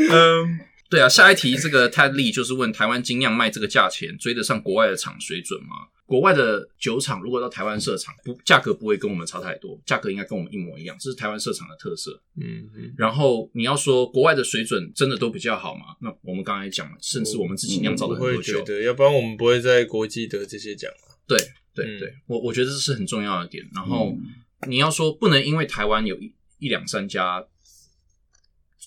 [0.11, 0.59] 嗯，
[0.89, 5.87] 对啊，下一题这个 Ted Lee 就是问台湾精酿卖这个价钱追得上国外的厂水准吗？
[6.09, 12.19] 国外的酒厂如果到台湾设厂，不价格不会跟我们差太多，价格应该跟我们一模一样，这是台湾设厂的特色。
[12.35, 15.95] 嗯嗯，然后你要说国外的水准真的都比较好吗？
[16.01, 21.13] 那我们刚才讲了，甚至我们自己酿造的很多酒，会觉得，要不然我们不会在国际得这些奖啊。
[21.27, 21.37] 对
[21.75, 23.63] 对嗯对，我我觉得这是很重要的点。
[23.75, 24.19] 然后嗯
[24.67, 27.45] 你要说不能因为台湾有一一两三家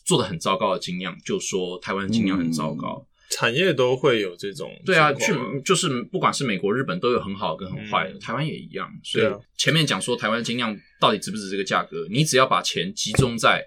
[0.05, 3.07] 做的很糟糕的精酿，就说台湾精酿很糟糕。
[3.33, 5.33] 产业都会有这种对啊，去
[5.65, 8.89] 就是不管是美国、日本都有很好跟很坏的，嗯台湾也一样。
[9.03, 9.27] 所以
[9.57, 13.67] 前面讲说台湾精酿到底值不值这个价格，你只要把钱集中在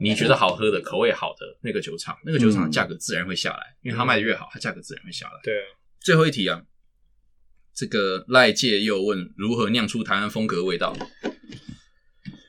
[0.00, 5.32] 你觉得好喝的、口味好的那个酒厂，那个酒厂的价格自然会下来，因为它卖的越好，它价格自然会下来。
[5.44, 5.66] 对啊，
[6.00, 6.62] 最后一题啊，
[7.74, 10.96] 这个赖介又问如何酿出台湾风格味道。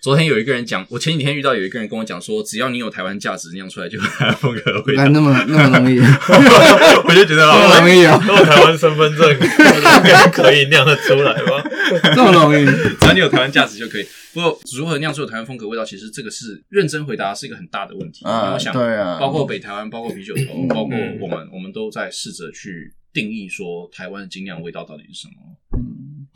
[0.03, 5.09] 昨天有一个人讲，我前几天遇到有一个人跟我讲说，只要你有台湾价值，酿出来就有台湾风格的味道那。
[5.11, 11.63] 那么那么容易，我就觉得这么容易啊，如果台湾身份证应该可以酿得出来吗？
[12.13, 14.05] 这么容易，只要你有台湾价值就可以。
[14.33, 18.25] 不过，如何酿出有台湾风格味道，其实这个是认真回答是一个很大的问题。
[18.25, 25.33] 我想，对啊，包括北台湾，包括啤酒头，嗯包括我们，我们都在试着去定义说台湾的精酿味道到底是什么。
[25.79, 26.27] 嗯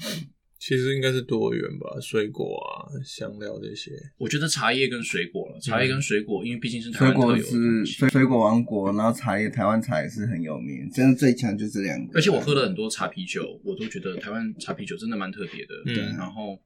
[0.60, 3.92] 其实应该是多元吧，水果啊、香料这些。
[4.18, 7.86] 我觉得茶叶跟水果了，茶叶跟水果，因为毕竟是台水果湾特有的是。
[7.86, 12.18] 水水果王国，然后茶叶台湾茶也是很有名，真的最强就这两个。
[12.18, 15.74] 而且我喝了很多茶啤酒，我都觉得台湾茶啤酒真的蛮特别的。
[15.86, 16.60] 嗯然后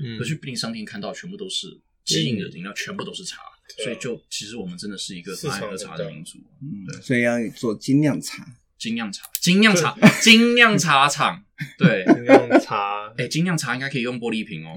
[0.00, 1.66] 嗯可去便利商店看到全部都是
[2.04, 3.38] 即饮的饮料，全部都是茶，
[3.76, 6.38] 对啊所以就其实我们真的是一个很爱喝茶的民族。
[6.60, 8.46] 嗯，所以要做精酿茶。
[8.78, 11.42] 精酿茶，精酿茶，精酿茶厂，
[11.76, 14.76] 对，精酿茶，哎，精酿茶应该可以用玻璃瓶哦。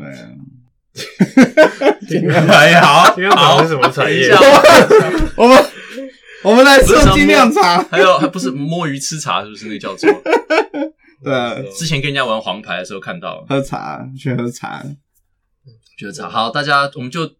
[2.09, 3.41] 对啊， 哎，好，精酿茶。
[3.41, 3.61] 好。
[3.63, 4.31] 是什么产业？
[5.37, 5.65] 我们
[6.43, 7.81] 我们来不是做精酿茶。
[7.83, 10.09] 还有，还不是摸鱼吃茶，是不是那个叫做？
[11.23, 14.83] 对啊，之前跟人家玩黄牌的时候看到，喝茶去喝茶。
[15.97, 16.27] 去喝茶。
[16.27, 17.35] 好，大家我们就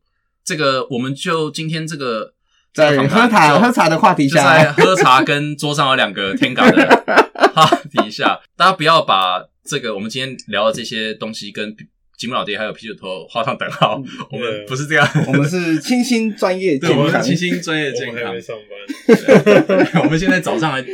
[0.46, 2.36] 这个，我们就今天这个
[2.74, 7.04] 在喝茶喝茶的话题下在，喝茶跟桌上有两个天港的
[7.54, 11.76] 话题下，大家不要把这个我们今天聊的这些东西跟
[12.22, 14.00] 吉姆老爹还有啤酒头画上等号，
[14.30, 17.00] 我们不是这样，我们是清新专业对，健康。
[17.00, 18.40] 我们是清新专业健康们还没。
[18.40, 20.86] 上班，我们现在早上还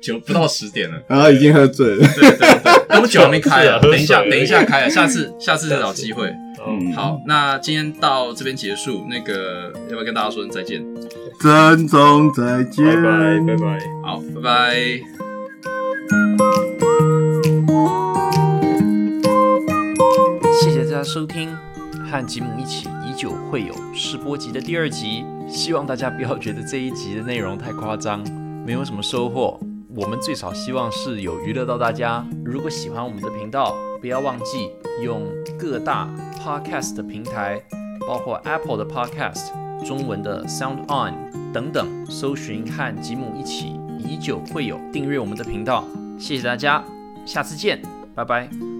[0.00, 2.06] 九不到十点了，然后已经喝醉了。
[2.14, 6.32] 对对对，我们酒还没开啊， 是啊等一下水等一下开啊，下次下次再找机会。
[6.68, 10.80] 嗯，好，那今天到这边结束，那个要不要跟大家说声再见？
[11.42, 13.80] 珍重再见，拜拜拜拜。
[14.04, 15.00] 好，拜拜。
[20.86, 21.52] 大家收听
[22.08, 28.22] 和吉姆一起以酒会友试播集的第二集，希望大家不要觉得这一集的内容太夸张，
[28.64, 29.58] 没有什么收获。
[29.96, 32.24] 我们最少希望是有娱乐到大家。
[32.44, 34.70] 如果喜欢我们的频道，不要忘记
[35.02, 35.26] 用
[35.58, 36.08] 各大
[36.38, 37.60] podcast 的平台，
[38.06, 39.48] 包括 Apple 的 Podcast、
[39.84, 45.84] 中文的 Sound On 等等，搜寻和吉姆一起以酒会友，订阅我们的频道。
[46.16, 46.84] 谢谢大家，
[47.26, 47.82] 下次见，
[48.14, 48.75] 拜拜。